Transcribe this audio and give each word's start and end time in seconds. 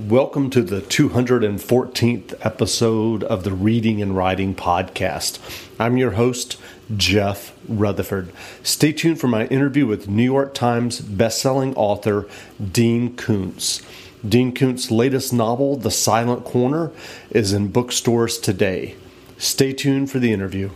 Welcome 0.00 0.50
to 0.50 0.60
the 0.60 0.80
214th 0.80 2.34
episode 2.44 3.22
of 3.22 3.44
the 3.44 3.52
Reading 3.52 4.02
and 4.02 4.16
Writing 4.16 4.52
Podcast. 4.52 5.38
I'm 5.78 5.96
your 5.96 6.12
host, 6.12 6.60
Jeff 6.96 7.56
Rutherford. 7.68 8.32
Stay 8.64 8.92
tuned 8.92 9.20
for 9.20 9.28
my 9.28 9.46
interview 9.46 9.86
with 9.86 10.08
New 10.08 10.24
York 10.24 10.52
Times 10.52 11.00
bestselling 11.00 11.74
author 11.76 12.28
Dean 12.60 13.14
Koontz. 13.14 13.82
Dean 14.28 14.52
Koontz's 14.52 14.90
latest 14.90 15.32
novel, 15.32 15.76
The 15.76 15.92
Silent 15.92 16.44
Corner, 16.44 16.90
is 17.30 17.52
in 17.52 17.68
bookstores 17.68 18.38
today. 18.38 18.96
Stay 19.38 19.72
tuned 19.72 20.10
for 20.10 20.18
the 20.18 20.32
interview. 20.32 20.70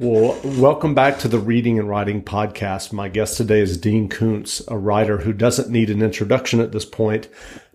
Well, 0.00 0.38
welcome 0.44 0.94
back 0.94 1.18
to 1.18 1.28
the 1.28 1.40
Reading 1.40 1.76
and 1.76 1.88
Writing 1.88 2.22
Podcast. 2.22 2.92
My 2.92 3.08
guest 3.08 3.36
today 3.36 3.58
is 3.58 3.76
Dean 3.76 4.08
Koontz, 4.08 4.62
a 4.68 4.78
writer 4.78 5.18
who 5.18 5.32
doesn't 5.32 5.70
need 5.70 5.90
an 5.90 6.02
introduction 6.02 6.60
at 6.60 6.70
this 6.70 6.84
point. 6.84 7.28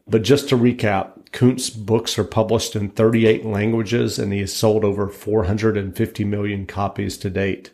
But 0.08 0.22
just 0.22 0.48
to 0.48 0.58
recap, 0.58 1.32
Koontz's 1.34 1.70
books 1.70 2.18
are 2.18 2.24
published 2.24 2.78
in 2.78 2.92
38 2.92 3.44
languages 3.44 4.20
and 4.20 4.32
he 4.32 4.40
has 4.40 4.54
sold 4.54 4.86
over 4.86 5.10
450 5.10 6.24
million 6.24 6.66
copies 6.66 7.18
to 7.18 7.30
date. 7.30 7.72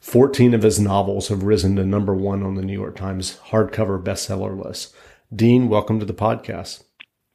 14 0.00 0.54
of 0.54 0.62
his 0.62 0.80
novels 0.80 1.28
have 1.28 1.42
risen 1.42 1.76
to 1.76 1.84
number 1.84 2.14
one 2.14 2.42
on 2.42 2.54
the 2.54 2.62
New 2.62 2.72
York 2.72 2.96
Times 2.96 3.38
hardcover 3.48 4.02
bestseller 4.02 4.58
list. 4.64 4.94
Dean, 5.30 5.68
welcome 5.68 6.00
to 6.00 6.06
the 6.06 6.14
podcast. 6.14 6.84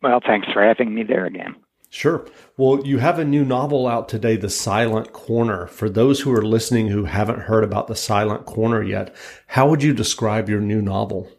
Well, 0.01 0.19
thanks 0.25 0.47
for 0.51 0.63
having 0.63 0.95
me 0.95 1.03
there 1.03 1.27
again. 1.27 1.57
Sure. 1.95 2.25
Well, 2.57 2.85
you 2.85 2.97
have 2.97 3.19
a 3.19 3.23
new 3.23 3.45
novel 3.45 3.87
out 3.87 4.09
today, 4.09 4.35
The 4.35 4.49
Silent 4.49 5.13
Corner. 5.13 5.65
For 5.67 5.89
those 5.89 6.19
who 6.19 6.33
are 6.33 6.41
listening 6.41 6.89
who 6.89 7.05
haven't 7.05 7.43
heard 7.43 7.63
about 7.63 7.87
The 7.87 7.95
Silent 7.95 8.45
Corner 8.45 8.83
yet, 8.83 9.15
how 9.47 9.69
would 9.69 9.81
you 9.81 9.93
describe 9.93 10.49
your 10.49 10.59
new 10.59 10.81
novel? 10.81 11.31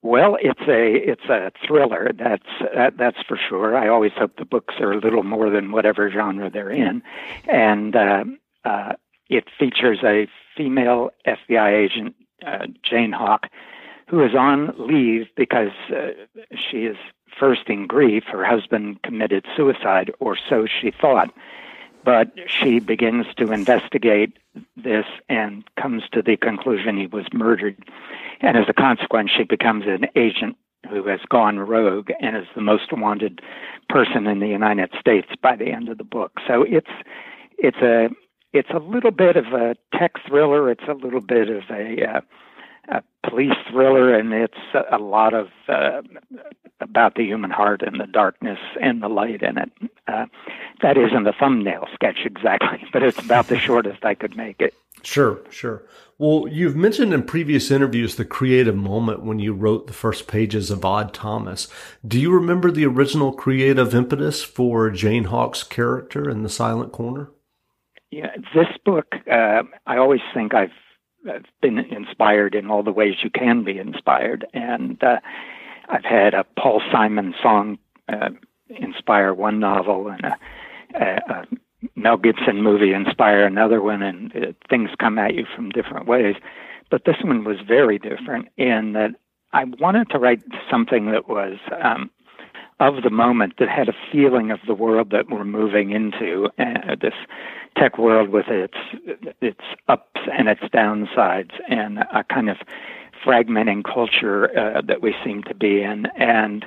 Well, 0.00 0.38
it's 0.40 0.62
a 0.66 0.94
it's 1.10 1.28
a 1.28 1.52
thriller. 1.66 2.12
That's 2.18 2.48
that, 2.74 2.96
that's 2.96 3.18
for 3.28 3.38
sure. 3.46 3.76
I 3.76 3.88
always 3.88 4.12
hope 4.16 4.38
the 4.38 4.46
books 4.46 4.76
are 4.80 4.92
a 4.92 4.98
little 4.98 5.22
more 5.22 5.50
than 5.50 5.70
whatever 5.70 6.10
genre 6.10 6.48
they're 6.48 6.70
in, 6.70 7.02
and 7.46 7.94
uh, 7.94 8.24
uh, 8.64 8.92
it 9.28 9.48
features 9.58 9.98
a 10.02 10.26
female 10.56 11.10
FBI 11.26 11.72
agent, 11.72 12.14
uh, 12.46 12.68
Jane 12.82 13.12
Hawk, 13.12 13.48
who 14.08 14.24
is 14.24 14.34
on 14.34 14.74
leave 14.78 15.26
because 15.36 15.72
uh, 15.90 16.12
she 16.56 16.86
is 16.86 16.96
first 17.38 17.68
in 17.68 17.86
grief. 17.86 18.24
Her 18.24 18.44
husband 18.44 19.02
committed 19.02 19.46
suicide, 19.56 20.12
or 20.20 20.36
so 20.48 20.66
she 20.66 20.90
thought. 20.90 21.32
But 22.04 22.32
she 22.46 22.80
begins 22.80 23.26
to 23.36 23.50
investigate 23.52 24.36
this 24.76 25.06
and 25.28 25.64
comes 25.80 26.02
to 26.12 26.20
the 26.20 26.36
conclusion 26.36 26.98
he 26.98 27.06
was 27.06 27.26
murdered. 27.32 27.82
And 28.40 28.58
as 28.58 28.68
a 28.68 28.74
consequence, 28.74 29.30
she 29.30 29.44
becomes 29.44 29.86
an 29.86 30.06
agent 30.14 30.56
who 30.90 31.06
has 31.06 31.20
gone 31.30 31.58
rogue 31.58 32.10
and 32.20 32.36
is 32.36 32.46
the 32.54 32.60
most 32.60 32.92
wanted 32.92 33.40
person 33.88 34.26
in 34.26 34.40
the 34.40 34.48
United 34.48 34.90
States 35.00 35.28
by 35.42 35.56
the 35.56 35.70
end 35.70 35.88
of 35.88 35.98
the 35.98 36.04
book. 36.04 36.32
So 36.46 36.62
it's 36.62 36.90
it's 37.56 37.78
a 37.78 38.08
it's 38.52 38.70
a 38.70 38.78
little 38.78 39.10
bit 39.10 39.36
of 39.36 39.46
a 39.46 39.74
tech 39.96 40.12
thriller. 40.26 40.70
It's 40.70 40.88
a 40.88 40.92
little 40.92 41.20
bit 41.20 41.48
of 41.48 41.62
a 41.70 42.16
uh, 42.16 42.20
a 42.88 43.02
police 43.28 43.56
thriller, 43.70 44.14
and 44.14 44.32
it's 44.32 44.54
a 44.90 44.98
lot 44.98 45.34
of 45.34 45.48
uh, 45.68 46.02
about 46.80 47.14
the 47.14 47.24
human 47.24 47.50
heart 47.50 47.82
and 47.82 48.00
the 48.00 48.06
darkness 48.06 48.58
and 48.80 49.02
the 49.02 49.08
light 49.08 49.42
in 49.42 49.58
it. 49.58 49.70
Uh, 50.06 50.26
that 50.82 50.96
isn't 50.96 51.26
a 51.26 51.32
thumbnail 51.32 51.86
sketch 51.94 52.20
exactly, 52.24 52.84
but 52.92 53.02
it's 53.02 53.18
about 53.18 53.48
the 53.48 53.58
shortest 53.58 54.04
I 54.04 54.14
could 54.14 54.36
make 54.36 54.60
it. 54.60 54.74
Sure, 55.02 55.40
sure. 55.50 55.84
Well, 56.18 56.46
you've 56.48 56.76
mentioned 56.76 57.12
in 57.12 57.24
previous 57.24 57.70
interviews 57.70 58.14
the 58.14 58.24
creative 58.24 58.76
moment 58.76 59.22
when 59.22 59.38
you 59.38 59.52
wrote 59.52 59.86
the 59.86 59.92
first 59.92 60.28
pages 60.28 60.70
of 60.70 60.84
Odd 60.84 61.12
Thomas. 61.12 61.68
Do 62.06 62.18
you 62.18 62.30
remember 62.30 62.70
the 62.70 62.86
original 62.86 63.32
creative 63.32 63.94
impetus 63.94 64.42
for 64.42 64.90
Jane 64.90 65.24
Hawk's 65.24 65.62
character 65.62 66.30
in 66.30 66.42
The 66.42 66.48
Silent 66.48 66.92
Corner? 66.92 67.30
Yeah, 68.10 68.30
this 68.54 68.68
book, 68.84 69.06
uh, 69.30 69.64
I 69.86 69.96
always 69.96 70.20
think 70.32 70.54
I've 70.54 70.70
I've 71.28 71.44
been 71.60 71.78
inspired 71.78 72.54
in 72.54 72.70
all 72.70 72.82
the 72.82 72.92
ways 72.92 73.16
you 73.22 73.30
can 73.30 73.64
be 73.64 73.78
inspired, 73.78 74.46
and 74.52 75.02
uh, 75.02 75.20
I've 75.88 76.04
had 76.04 76.34
a 76.34 76.44
Paul 76.58 76.82
Simon 76.92 77.34
song 77.42 77.78
uh, 78.08 78.30
inspire 78.68 79.32
one 79.32 79.60
novel, 79.60 80.08
and 80.08 80.24
a, 80.24 80.36
a, 80.94 81.32
a 81.32 81.46
Mel 81.96 82.16
Gibson 82.16 82.62
movie 82.62 82.92
inspire 82.92 83.44
another 83.44 83.82
one, 83.82 84.02
and 84.02 84.34
uh, 84.36 84.52
things 84.68 84.90
come 85.00 85.18
at 85.18 85.34
you 85.34 85.46
from 85.54 85.70
different 85.70 86.06
ways. 86.06 86.36
But 86.90 87.04
this 87.04 87.16
one 87.22 87.44
was 87.44 87.58
very 87.66 87.98
different 87.98 88.48
in 88.56 88.92
that 88.92 89.10
I 89.52 89.64
wanted 89.64 90.10
to 90.10 90.18
write 90.18 90.42
something 90.70 91.10
that 91.12 91.28
was 91.28 91.58
um, 91.82 92.10
of 92.80 93.02
the 93.02 93.10
moment 93.10 93.54
that 93.58 93.68
had 93.68 93.88
a 93.88 93.94
feeling 94.10 94.50
of 94.50 94.58
the 94.66 94.74
world 94.74 95.10
that 95.10 95.30
we're 95.30 95.44
moving 95.44 95.92
into, 95.92 96.48
uh, 96.58 96.96
this 97.00 97.14
tech 97.76 97.98
world 97.98 98.28
with 98.30 98.46
its 98.48 98.78
its 99.40 99.60
ups 99.88 100.20
and 100.32 100.48
its 100.48 100.62
downsides, 100.72 101.52
and 101.68 101.98
a 101.98 102.24
kind 102.32 102.48
of 102.50 102.58
fragmenting 103.24 103.82
culture 103.84 104.50
uh, 104.58 104.82
that 104.82 105.00
we 105.02 105.14
seem 105.24 105.42
to 105.44 105.54
be 105.54 105.82
in. 105.82 106.06
And 106.16 106.66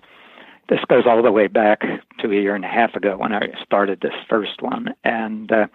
this 0.69 0.79
goes 0.89 1.05
all 1.05 1.21
the 1.21 1.31
way 1.31 1.47
back 1.47 1.81
to 2.19 2.31
a 2.31 2.35
year 2.35 2.55
and 2.55 2.65
a 2.65 2.69
half 2.69 2.95
ago 2.95 3.17
when 3.17 3.33
I 3.33 3.49
started 3.63 4.01
this 4.01 4.15
first 4.29 4.61
one, 4.61 4.93
and. 5.03 5.51
Uh, 5.51 5.67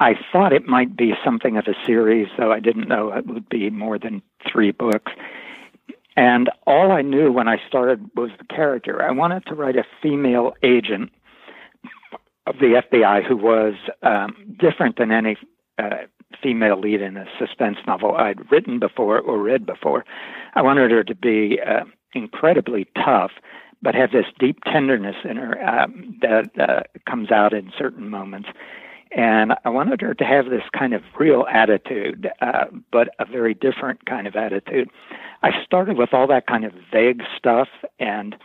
I 0.00 0.14
thought 0.32 0.52
it 0.52 0.66
might 0.66 0.96
be 0.96 1.14
something 1.24 1.56
of 1.56 1.66
a 1.68 1.74
series, 1.86 2.26
though 2.36 2.50
I 2.50 2.58
didn't 2.58 2.88
know 2.88 3.12
it 3.12 3.28
would 3.28 3.48
be 3.48 3.70
more 3.70 3.96
than 3.96 4.22
three 4.50 4.72
books. 4.72 5.12
And 6.16 6.50
all 6.66 6.90
I 6.90 7.02
knew 7.02 7.30
when 7.30 7.46
I 7.46 7.58
started 7.68 8.10
was 8.16 8.30
the 8.38 8.44
character. 8.44 9.00
I 9.02 9.12
wanted 9.12 9.46
to 9.46 9.54
write 9.54 9.76
a 9.76 9.84
female 10.02 10.52
agent 10.64 11.12
of 12.48 12.58
the 12.58 12.82
FBI 12.90 13.24
who 13.26 13.36
was 13.36 13.74
um, 14.02 14.56
different 14.58 14.96
than 14.96 15.12
any 15.12 15.36
uh, 15.78 16.06
female 16.42 16.78
lead 16.80 17.00
in 17.00 17.16
a 17.16 17.26
suspense 17.38 17.78
novel 17.86 18.16
I'd 18.16 18.50
written 18.50 18.78
before 18.78 19.18
or 19.20 19.38
read 19.38 19.66
before. 19.66 20.04
I 20.54 20.62
wanted 20.62 20.90
her 20.90 21.04
to 21.04 21.14
be 21.14 21.58
uh, 21.64 21.84
incredibly 22.14 22.86
tough, 22.94 23.32
but 23.82 23.94
have 23.94 24.12
this 24.12 24.26
deep 24.38 24.62
tenderness 24.64 25.16
in 25.24 25.36
her 25.36 25.62
um, 25.66 26.18
that 26.22 26.50
uh, 26.58 26.82
comes 27.08 27.30
out 27.30 27.52
in 27.52 27.72
certain 27.76 28.08
moments. 28.08 28.48
And 29.12 29.54
I 29.64 29.70
wanted 29.70 30.00
her 30.02 30.14
to 30.14 30.24
have 30.24 30.46
this 30.46 30.64
kind 30.76 30.92
of 30.92 31.02
real 31.18 31.46
attitude, 31.50 32.28
uh, 32.42 32.66
but 32.92 33.08
a 33.18 33.24
very 33.24 33.54
different 33.54 34.04
kind 34.04 34.26
of 34.26 34.36
attitude. 34.36 34.90
I 35.42 35.50
started 35.64 35.96
with 35.96 36.12
all 36.12 36.26
that 36.26 36.46
kind 36.46 36.64
of 36.64 36.72
vague 36.92 37.22
stuff 37.36 37.68
and 37.98 38.36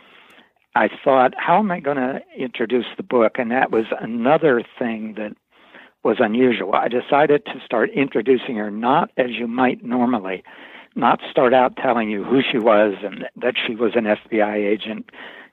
I 0.74 0.88
thought, 1.04 1.34
how 1.36 1.58
am 1.58 1.70
I 1.70 1.80
going 1.80 1.96
to 1.98 2.20
introduce 2.36 2.86
the 2.96 3.02
book? 3.02 3.38
And 3.38 3.50
that 3.50 3.70
was 3.70 3.86
another 4.00 4.62
thing 4.78 5.14
that 5.16 5.36
was 6.02 6.16
unusual. 6.18 6.74
I 6.74 6.88
decided 6.88 7.46
to 7.46 7.60
start 7.64 7.90
introducing 7.90 8.56
her 8.56 8.70
not 8.70 9.10
as 9.16 9.30
you 9.30 9.46
might 9.46 9.84
normally, 9.84 10.42
not 10.96 11.20
start 11.30 11.54
out 11.54 11.76
telling 11.76 12.10
you 12.10 12.24
who 12.24 12.40
she 12.42 12.58
was 12.58 12.94
and 13.02 13.24
that 13.36 13.54
she 13.66 13.74
was 13.74 13.92
an 13.94 14.04
FBI 14.04 14.56
agent 14.56 15.10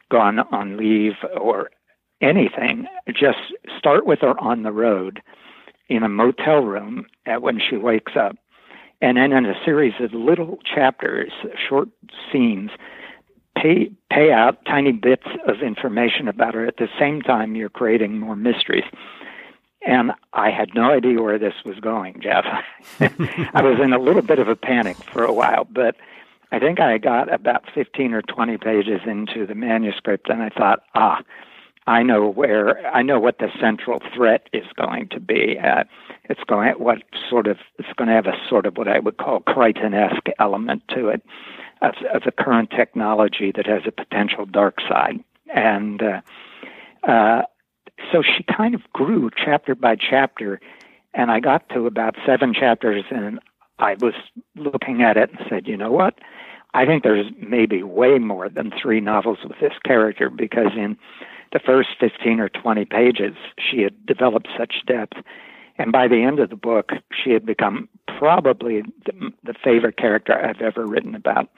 gone 0.09 0.39
on 0.51 0.75
leave 0.77 1.13
or 1.39 1.71
anything. 2.19 2.87
Just 3.07 3.39
start 3.77 4.05
with 4.05 4.19
her 4.21 4.39
on 4.39 4.63
the 4.63 4.71
road 4.71 5.21
in 5.87 6.03
a 6.03 6.09
motel 6.09 6.61
room 6.61 7.05
when 7.39 7.59
she 7.59 7.77
wakes 7.77 8.13
up. 8.15 8.35
And 9.01 9.17
then 9.17 9.33
in 9.33 9.45
a 9.45 9.55
series 9.65 9.93
of 9.99 10.13
little 10.13 10.59
chapters, 10.63 11.31
short 11.67 11.89
scenes, 12.31 12.71
pay 13.57 13.91
pay 14.09 14.31
out 14.31 14.63
tiny 14.65 14.91
bits 14.91 15.27
of 15.47 15.61
information 15.61 16.27
about 16.27 16.53
her 16.53 16.65
at 16.65 16.77
the 16.77 16.89
same 16.99 17.21
time 17.21 17.55
you're 17.55 17.69
creating 17.69 18.19
more 18.19 18.35
mysteries. 18.35 18.85
And 19.83 20.11
I 20.33 20.51
had 20.51 20.75
no 20.75 20.91
idea 20.91 21.21
where 21.21 21.39
this 21.39 21.55
was 21.65 21.79
going, 21.79 22.21
Jeff. 22.21 22.45
I 22.99 23.63
was 23.63 23.79
in 23.83 23.93
a 23.93 23.99
little 23.99 24.21
bit 24.21 24.37
of 24.37 24.47
a 24.47 24.55
panic 24.55 24.95
for 24.97 25.23
a 25.23 25.33
while, 25.33 25.65
but 25.65 25.95
I 26.51 26.59
think 26.59 26.79
I 26.79 26.97
got 26.97 27.33
about 27.33 27.63
15 27.73 28.13
or 28.13 28.21
20 28.21 28.57
pages 28.57 29.01
into 29.07 29.47
the 29.47 29.55
manuscript 29.55 30.29
and 30.29 30.43
I 30.43 30.49
thought, 30.49 30.83
ah, 30.93 31.23
I 31.87 32.03
know 32.03 32.27
where 32.27 32.85
I 32.87 33.01
know 33.01 33.19
what 33.19 33.39
the 33.39 33.49
central 33.59 34.01
threat 34.13 34.47
is 34.53 34.65
going 34.75 35.09
to 35.09 35.19
be. 35.19 35.57
Uh, 35.57 35.83
it's 36.31 36.43
going 36.47 36.71
what 36.79 36.99
sort 37.29 37.47
of 37.47 37.57
it's 37.77 37.91
going 37.97 38.07
to 38.07 38.13
have 38.13 38.25
a 38.25 38.37
sort 38.49 38.65
of 38.65 38.77
what 38.77 38.87
I 38.87 38.99
would 38.99 39.17
call 39.17 39.41
Crichton-esque 39.41 40.29
element 40.39 40.83
to 40.95 41.09
it 41.09 41.21
of, 41.81 41.93
of 42.13 42.23
the 42.23 42.31
current 42.31 42.71
technology 42.71 43.51
that 43.55 43.67
has 43.67 43.81
a 43.85 43.91
potential 43.91 44.45
dark 44.45 44.79
side. 44.87 45.23
And 45.53 46.01
uh, 46.01 46.21
uh, 47.07 47.41
so 48.11 48.21
she 48.23 48.43
kind 48.43 48.75
of 48.75 48.81
grew 48.93 49.29
chapter 49.35 49.75
by 49.75 49.95
chapter. 49.95 50.61
And 51.13 51.29
I 51.29 51.41
got 51.41 51.67
to 51.69 51.87
about 51.87 52.15
seven 52.25 52.53
chapters, 52.53 53.03
and 53.11 53.39
I 53.79 53.95
was 53.99 54.13
looking 54.55 55.01
at 55.01 55.17
it 55.17 55.29
and 55.31 55.39
said, 55.49 55.67
you 55.67 55.75
know 55.75 55.91
what? 55.91 56.15
I 56.73 56.85
think 56.85 57.03
there's 57.03 57.25
maybe 57.37 57.83
way 57.83 58.17
more 58.17 58.47
than 58.47 58.71
three 58.81 59.01
novels 59.01 59.39
with 59.43 59.59
this 59.59 59.73
character 59.83 60.29
because 60.29 60.71
in 60.77 60.97
the 61.51 61.59
first 61.59 61.89
15 61.99 62.39
or 62.39 62.47
20 62.47 62.85
pages, 62.85 63.35
she 63.59 63.81
had 63.81 64.05
developed 64.05 64.47
such 64.57 64.75
depth. 64.87 65.17
And 65.81 65.91
by 65.91 66.07
the 66.07 66.21
end 66.21 66.39
of 66.39 66.51
the 66.51 66.55
book, 66.55 66.91
she 67.11 67.31
had 67.31 67.43
become 67.43 67.89
probably 68.19 68.83
the, 69.07 69.31
the 69.43 69.55
favorite 69.63 69.97
character 69.97 70.31
I've 70.31 70.61
ever 70.61 70.85
written 70.85 71.15
about. 71.15 71.49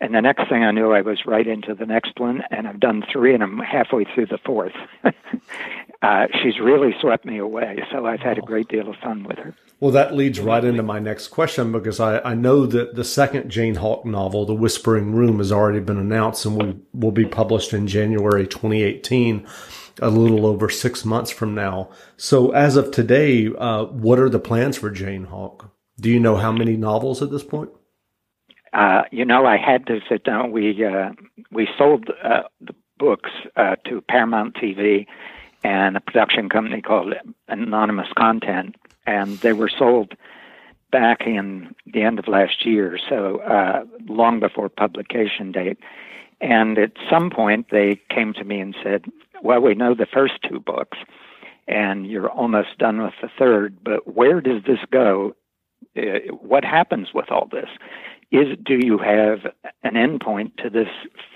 And 0.00 0.14
the 0.14 0.20
next 0.20 0.48
thing 0.48 0.62
I 0.62 0.70
knew, 0.70 0.92
I 0.92 1.00
was 1.00 1.26
right 1.26 1.46
into 1.46 1.74
the 1.74 1.86
next 1.86 2.20
one, 2.20 2.42
and 2.52 2.68
I've 2.68 2.78
done 2.78 3.02
three, 3.10 3.34
and 3.34 3.42
I'm 3.42 3.58
halfway 3.58 4.04
through 4.04 4.26
the 4.26 4.38
fourth. 4.38 4.74
uh, 6.02 6.26
she's 6.40 6.60
really 6.60 6.94
swept 7.00 7.24
me 7.24 7.38
away, 7.38 7.82
so 7.90 8.06
I've 8.06 8.20
had 8.20 8.38
a 8.38 8.42
great 8.42 8.68
deal 8.68 8.88
of 8.88 8.96
fun 9.02 9.24
with 9.24 9.38
her. 9.38 9.52
Well, 9.80 9.90
that 9.90 10.14
leads 10.14 10.38
right 10.38 10.64
into 10.64 10.84
my 10.84 11.00
next 11.00 11.28
question 11.28 11.72
because 11.72 11.98
I, 11.98 12.20
I 12.20 12.34
know 12.34 12.66
that 12.66 12.94
the 12.94 13.04
second 13.04 13.50
Jane 13.50 13.76
Hawk 13.76 14.04
novel, 14.04 14.44
The 14.44 14.54
Whispering 14.54 15.12
Room, 15.12 15.38
has 15.38 15.50
already 15.50 15.80
been 15.80 15.98
announced 15.98 16.46
and 16.46 16.56
will, 16.56 16.74
will 16.92 17.10
be 17.10 17.26
published 17.26 17.72
in 17.72 17.88
January 17.88 18.46
2018, 18.46 19.44
a 20.00 20.10
little 20.10 20.46
over 20.46 20.68
six 20.68 21.04
months 21.04 21.30
from 21.30 21.54
now. 21.54 21.90
So, 22.16 22.50
as 22.50 22.76
of 22.76 22.90
today, 22.90 23.48
uh, 23.48 23.84
what 23.84 24.18
are 24.18 24.28
the 24.28 24.38
plans 24.38 24.76
for 24.76 24.90
Jane 24.90 25.24
Hawk? 25.24 25.70
Do 25.98 26.10
you 26.10 26.20
know 26.20 26.36
how 26.36 26.52
many 26.52 26.76
novels 26.76 27.22
at 27.22 27.30
this 27.30 27.44
point? 27.44 27.70
Uh, 28.72 29.02
you 29.10 29.24
know, 29.24 29.46
I 29.46 29.56
had 29.56 29.86
to 29.86 30.00
sit 30.08 30.24
down. 30.24 30.52
We 30.52 30.84
uh, 30.84 31.12
we 31.50 31.68
sold 31.78 32.10
uh, 32.22 32.42
the 32.60 32.74
books 32.98 33.30
uh, 33.56 33.76
to 33.86 34.02
Paramount 34.02 34.54
TV 34.56 35.06
and 35.64 35.96
a 35.96 36.00
production 36.00 36.48
company 36.48 36.82
called 36.82 37.14
Anonymous 37.48 38.08
Content, 38.16 38.76
and 39.06 39.38
they 39.38 39.52
were 39.52 39.70
sold 39.70 40.14
back 40.92 41.22
in 41.26 41.74
the 41.86 42.02
end 42.02 42.18
of 42.18 42.28
last 42.28 42.64
year, 42.64 42.98
so 43.08 43.38
uh, 43.40 43.84
long 44.06 44.40
before 44.40 44.68
publication 44.68 45.52
date. 45.52 45.78
And 46.40 46.78
at 46.78 46.92
some 47.10 47.30
point, 47.30 47.66
they 47.70 48.00
came 48.10 48.34
to 48.34 48.44
me 48.44 48.60
and 48.60 48.76
said, 48.82 49.06
"Well, 49.42 49.60
we 49.60 49.74
know 49.74 49.94
the 49.94 50.06
first 50.06 50.34
two 50.48 50.60
books, 50.60 50.98
and 51.68 52.06
you're 52.06 52.30
almost 52.30 52.78
done 52.78 53.02
with 53.02 53.14
the 53.20 53.28
third, 53.38 53.78
but 53.82 54.14
where 54.14 54.40
does 54.40 54.62
this 54.66 54.80
go? 54.90 55.34
Uh, 55.96 56.32
what 56.40 56.64
happens 56.64 57.08
with 57.14 57.30
all 57.30 57.48
this?" 57.50 57.68
is 58.32 58.56
do 58.64 58.74
you 58.74 58.98
have 58.98 59.46
an 59.82 59.94
endpoint 59.94 60.56
to 60.56 60.70
this 60.70 60.88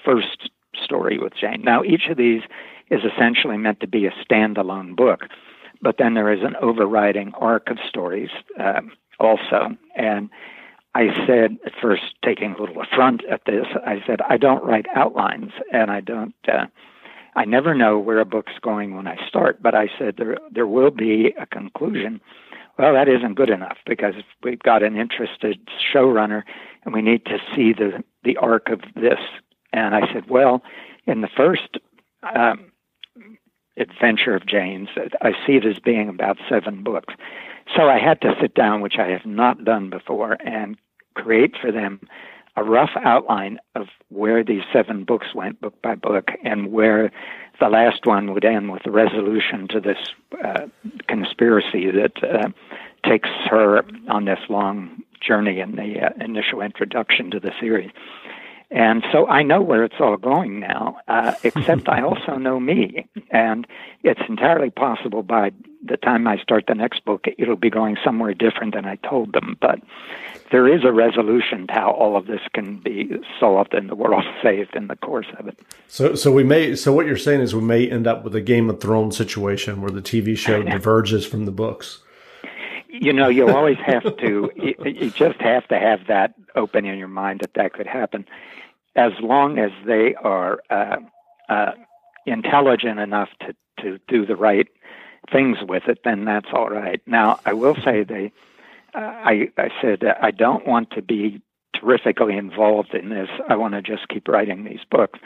first 0.05 0.51
story 0.75 1.19
with 1.19 1.33
Jane? 1.35 1.63
Now, 1.63 1.83
each 1.83 2.09
of 2.11 2.17
these 2.17 2.43
is 2.91 3.01
essentially 3.05 3.57
meant 3.57 3.81
to 3.81 3.87
be 3.87 4.07
a 4.07 4.11
standalone 4.11 4.97
book, 4.97 5.23
but 5.81 5.97
then 5.99 6.15
there 6.15 6.33
is 6.33 6.43
an 6.43 6.57
overriding 6.61 7.33
arc 7.35 7.71
of 7.71 7.79
stories 7.89 8.31
um, 8.59 8.93
also. 9.19 9.77
And 9.97 10.29
I 10.95 11.09
said 11.27 11.57
at 11.65 11.73
first, 11.81 12.03
taking 12.25 12.53
a 12.53 12.61
little 12.61 12.83
affront 12.83 13.25
at 13.27 13.43
this, 13.47 13.67
I 13.87 14.03
said, 14.07 14.21
I 14.29 14.37
don't 14.37 14.65
write 14.65 14.87
outlines 14.95 15.53
and 15.73 15.91
I 15.91 16.01
don't. 16.01 16.35
Uh, 16.47 16.67
I 17.37 17.45
never 17.45 17.75
know 17.75 17.99
where 17.99 18.19
a 18.19 18.25
book's 18.25 18.59
going 18.61 18.97
when 18.97 19.07
I 19.07 19.17
start, 19.29 19.63
but 19.63 19.75
I 19.75 19.89
said 19.99 20.17
there 20.17 20.39
there 20.51 20.67
will 20.67 20.91
be 20.91 21.35
a 21.39 21.47
conclusion. 21.47 22.21
Well, 22.79 22.95
that 22.95 23.09
isn't 23.09 23.35
good 23.35 23.51
enough 23.51 23.77
because 23.87 24.15
we've 24.43 24.63
got 24.63 24.83
an 24.83 24.97
interested 24.97 25.59
showrunner 25.93 26.43
and 26.85 26.95
we 26.95 27.03
need 27.03 27.25
to 27.27 27.39
see 27.55 27.73
the 27.73 28.03
the 28.25 28.37
arc 28.37 28.69
of 28.69 28.81
this. 28.95 29.21
And 29.73 29.95
I 29.95 30.13
said, 30.13 30.29
well, 30.29 30.63
in 31.07 31.21
the 31.21 31.29
first 31.29 31.79
um, 32.35 32.73
adventure 33.77 34.35
of 34.35 34.47
Jane's, 34.47 34.89
I 35.23 35.33
see 35.47 35.55
it 35.55 35.65
as 35.65 35.79
being 35.79 36.09
about 36.09 36.39
seven 36.49 36.83
books. 36.83 37.15
So 37.77 37.89
I 37.89 37.99
had 37.99 38.21
to 38.23 38.35
sit 38.41 38.55
down, 38.55 38.81
which 38.81 38.99
I 38.99 39.09
have 39.09 39.25
not 39.25 39.65
done 39.65 39.91
before, 39.91 40.37
and 40.45 40.77
create 41.15 41.55
for 41.61 41.71
them 41.71 42.01
a 42.57 42.65
rough 42.65 42.91
outline 43.05 43.59
of 43.75 43.87
where 44.09 44.45
these 44.45 44.63
seven 44.73 45.05
books 45.05 45.29
went, 45.35 45.61
book 45.61 45.81
by 45.83 45.95
book, 45.95 46.31
and 46.45 46.73
where 46.73 47.11
the 47.61 47.69
last 47.69 48.07
one 48.07 48.33
would 48.33 48.45
end 48.45 48.73
with 48.73 48.87
a 48.87 48.91
resolution 48.91 49.69
to 49.69 49.81
this 49.81 49.99
uh, 50.45 50.67
conspiracy 51.07 51.91
that 51.91 52.23
uh, 52.23 52.49
takes 53.09 53.29
her 53.49 53.83
on 54.09 54.25
this 54.25 54.41
long 54.49 55.03
journey 55.21 55.61
in 55.61 55.77
the 55.77 56.01
uh, 56.01 56.25
initial 56.25 56.61
introduction 56.63 57.31
to 57.31 57.41
the 57.41 57.53
series. 57.61 57.91
And 58.71 59.05
so 59.11 59.27
I 59.27 59.43
know 59.43 59.61
where 59.61 59.83
it's 59.83 59.97
all 59.99 60.17
going 60.17 60.61
now, 60.61 60.99
uh, 61.09 61.35
except 61.43 61.89
I 61.89 62.03
also 62.03 62.37
know 62.37 62.61
me. 62.61 63.05
And 63.31 63.67
it's 64.05 64.21
entirely 64.29 64.71
possible 64.71 65.25
by 65.25 65.51
the 65.85 65.97
time 65.97 66.29
I 66.29 66.37
start 66.39 66.67
the 66.69 66.75
next 66.75 67.05
book, 67.05 67.25
it'll 67.37 67.57
be 67.57 67.71
going 67.71 67.97
somewhere 68.05 68.33
different 68.33 68.75
than 68.75 68.85
I 68.85 68.97
told 68.97 69.33
them. 69.33 69.57
But 69.61 69.81
there 70.53 70.73
is 70.73 70.85
a 70.85 70.93
resolution 70.93 71.67
to 71.67 71.73
how 71.73 71.91
all 71.91 72.17
of 72.17 72.27
this 72.27 72.43
can 72.53 72.77
be 72.77 73.11
solved 73.41 73.75
and 73.75 73.89
the 73.89 73.97
world 73.97 74.25
saved 74.43 74.77
in 74.77 74.87
the 74.87 74.97
course 74.97 75.29
of 75.39 75.49
it. 75.49 75.59
So, 75.89 76.15
so 76.15 76.31
we 76.31 76.45
may, 76.45 76.77
so 76.77 76.93
what 76.93 77.07
you're 77.07 77.17
saying 77.17 77.41
is 77.41 77.55
we 77.55 77.63
may 77.63 77.91
end 77.91 78.07
up 78.07 78.23
with 78.23 78.37
a 78.37 78.41
Game 78.41 78.71
of 78.71 78.81
Thrones 78.81 79.17
situation 79.17 79.81
where 79.81 79.91
the 79.91 80.03
TV 80.03 80.39
show 80.39 80.63
diverges 80.63 81.27
from 81.27 81.45
the 81.45 81.53
books 81.53 82.03
you 82.93 83.13
know, 83.13 83.29
you 83.29 83.49
always 83.49 83.79
have 83.79 84.03
to, 84.19 84.51
you, 84.57 84.75
you 84.85 85.11
just 85.11 85.41
have 85.41 85.67
to 85.69 85.79
have 85.79 86.07
that 86.09 86.35
open 86.57 86.85
in 86.85 86.99
your 86.99 87.09
mind 87.09 87.41
that 87.41 87.55
that 87.55 87.73
could 87.73 87.87
happen. 87.87 88.27
As 88.97 89.13
long 89.21 89.59
as 89.59 89.71
they 89.87 90.15
are 90.17 90.61
uh, 90.71 90.97
uh, 91.49 91.73
intelligent 92.27 92.99
enough 92.99 93.29
to, 93.41 93.55
to 93.83 93.99
do 94.09 94.27
the 94.27 94.37
right 94.37 94.69
things 95.33 95.59
with 95.67 95.85
it, 95.89 96.01
then 96.05 96.25
that's 96.25 96.49
all 96.53 96.71
right. 96.71 97.01
Now, 97.07 97.41
I 97.47 97.53
will 97.53 97.77
say 97.77 98.03
they, 98.03 98.33
uh, 98.95 98.99
I, 98.99 99.49
I 99.57 99.71
said, 99.81 100.03
I 100.21 100.31
don't 100.31 100.67
want 100.67 100.91
to 100.93 101.03
be 101.03 101.41
terrifically 101.75 102.37
involved 102.37 102.95
in 102.95 103.11
this. 103.11 103.29
I 103.49 103.57
want 103.57 103.75
to 103.75 103.83
just 103.83 104.09
keep 104.09 104.29
writing 104.29 104.65
these 104.65 104.81
books. 104.91 105.19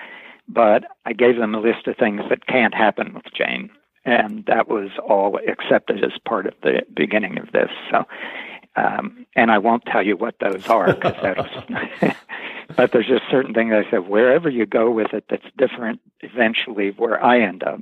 But 0.47 0.85
I 1.07 1.15
gave 1.15 1.37
them 1.37 1.55
a 1.55 1.61
list 1.61 1.87
of 1.87 1.97
things 1.97 2.21
that 2.29 2.47
can't 2.47 2.75
happen 2.75 3.15
with 3.15 3.25
Jane 3.35 3.71
and 4.05 4.45
that 4.47 4.69
was 4.69 4.91
all 5.07 5.39
accepted 5.49 6.05
as 6.05 6.13
part 6.27 6.47
of 6.47 6.55
the 6.63 6.83
beginning 6.95 7.39
of 7.39 7.53
this. 7.53 7.71
So, 7.91 8.05
um, 8.77 9.27
and 9.37 9.51
I 9.51 9.59
won't 9.59 9.85
tell 9.87 10.05
you 10.05 10.17
what 10.17 10.37
those 10.41 10.67
are 10.69 10.93
because 10.93 11.15
that's. 11.23 12.17
but 12.77 12.93
there's 12.93 13.07
just 13.07 13.23
certain 13.31 13.55
things 13.55 13.73
I 13.73 13.89
said. 13.91 14.09
Wherever 14.09 14.49
you 14.49 14.67
go 14.67 14.91
with 14.91 15.13
it, 15.13 15.25
that's 15.29 15.47
different. 15.57 16.01
Eventually, 16.21 16.91
where 16.91 17.23
I 17.23 17.41
end 17.41 17.63
up, 17.63 17.81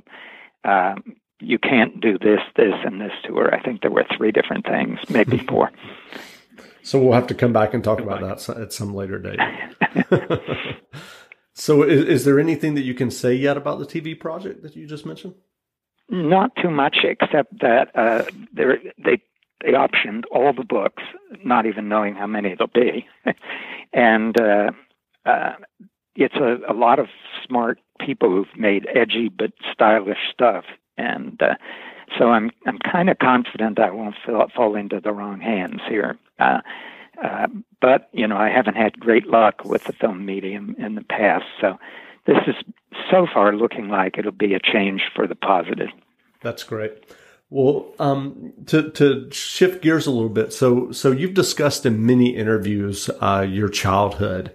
um, 0.63 1.15
you 1.39 1.57
can't 1.57 1.99
do 1.99 2.17
this, 2.17 2.39
this, 2.55 2.73
and 2.85 3.01
this 3.01 3.11
to 3.25 3.35
her. 3.37 3.53
I 3.53 3.61
think 3.61 3.81
there 3.81 3.91
were 3.91 4.05
three 4.15 4.31
different 4.31 4.65
things, 4.65 4.99
maybe 5.09 5.37
four. 5.49 5.71
So 6.83 6.99
we'll 6.99 7.13
have 7.13 7.27
to 7.27 7.33
come 7.33 7.53
back 7.53 7.73
and 7.73 7.83
talk 7.83 7.99
about 7.99 8.21
that 8.21 8.57
at 8.57 8.73
some 8.73 8.93
later 8.93 9.17
date. 9.17 9.39
so, 11.53 11.83
is, 11.83 12.03
is 12.03 12.25
there 12.25 12.39
anything 12.39 12.75
that 12.75 12.81
you 12.81 12.93
can 12.93 13.09
say 13.09 13.33
yet 13.33 13.57
about 13.57 13.79
the 13.79 13.85
TV 13.85 14.19
project 14.19 14.61
that 14.63 14.75
you 14.75 14.85
just 14.85 15.05
mentioned? 15.05 15.33
Not 16.09 16.51
too 16.61 16.69
much, 16.69 16.97
except 17.03 17.59
that 17.61 17.95
uh, 17.95 18.25
they 18.53 19.21
they 19.63 19.71
optioned 19.71 20.23
all 20.31 20.53
the 20.53 20.63
books, 20.63 21.03
not 21.43 21.65
even 21.65 21.89
knowing 21.89 22.15
how 22.15 22.27
many 22.27 22.55
there'll 22.55 22.67
be, 22.73 23.07
and 23.93 24.39
uh, 24.39 24.71
uh, 25.25 25.53
it's 26.15 26.35
a, 26.35 26.57
a 26.69 26.73
lot 26.73 26.99
of 26.99 27.07
smart 27.45 27.79
people 27.99 28.29
who've 28.29 28.59
made 28.59 28.87
edgy 28.93 29.29
but 29.29 29.51
stylish 29.71 30.17
stuff, 30.31 30.65
and 30.97 31.41
uh, 31.41 31.55
so 32.17 32.29
I'm 32.29 32.51
I'm 32.67 32.79
kind 32.79 33.09
of 33.09 33.19
confident 33.19 33.79
I 33.79 33.91
won't 33.91 34.15
fall, 34.25 34.47
fall 34.55 34.75
into 34.75 34.99
the 34.99 35.11
wrong 35.11 35.39
hands 35.39 35.81
here. 35.87 36.17
Uh, 36.39 36.59
uh, 37.23 37.47
but 37.81 38.09
you 38.11 38.27
know, 38.27 38.37
I 38.37 38.49
haven't 38.49 38.75
had 38.75 38.99
great 38.99 39.27
luck 39.27 39.63
with 39.63 39.85
the 39.85 39.93
film 39.93 40.25
medium 40.25 40.75
in 40.77 40.95
the 40.95 41.03
past, 41.03 41.45
so 41.61 41.77
this 42.25 42.37
is 42.47 42.55
so 43.09 43.27
far 43.31 43.55
looking 43.55 43.89
like 43.89 44.17
it'll 44.17 44.31
be 44.31 44.53
a 44.53 44.59
change 44.59 45.03
for 45.15 45.27
the 45.27 45.35
positive. 45.35 45.89
That's 46.41 46.63
great. 46.63 47.05
Well, 47.53 47.85
um, 47.99 48.51
to 48.65 48.89
to 48.93 49.29
shift 49.29 49.83
gears 49.83 50.07
a 50.07 50.11
little 50.11 50.27
bit, 50.27 50.51
so 50.53 50.91
so 50.91 51.11
you've 51.11 51.35
discussed 51.35 51.85
in 51.85 52.03
many 52.03 52.35
interviews 52.35 53.11
uh, 53.21 53.45
your 53.47 53.69
childhood, 53.69 54.51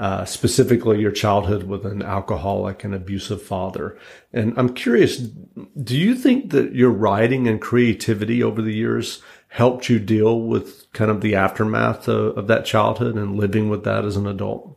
uh, 0.00 0.24
specifically 0.24 1.00
your 1.00 1.12
childhood 1.12 1.62
with 1.62 1.86
an 1.86 2.02
alcoholic 2.02 2.82
and 2.82 2.92
abusive 2.92 3.40
father, 3.40 3.96
and 4.32 4.52
I'm 4.56 4.74
curious, 4.74 5.18
do 5.18 5.96
you 5.96 6.16
think 6.16 6.50
that 6.50 6.74
your 6.74 6.90
writing 6.90 7.46
and 7.46 7.60
creativity 7.60 8.42
over 8.42 8.60
the 8.60 8.74
years 8.74 9.22
helped 9.46 9.88
you 9.88 10.00
deal 10.00 10.40
with 10.40 10.92
kind 10.92 11.12
of 11.12 11.20
the 11.20 11.36
aftermath 11.36 12.08
of, 12.08 12.36
of 12.36 12.48
that 12.48 12.64
childhood 12.64 13.14
and 13.14 13.36
living 13.36 13.68
with 13.68 13.84
that 13.84 14.04
as 14.04 14.16
an 14.16 14.26
adult? 14.26 14.76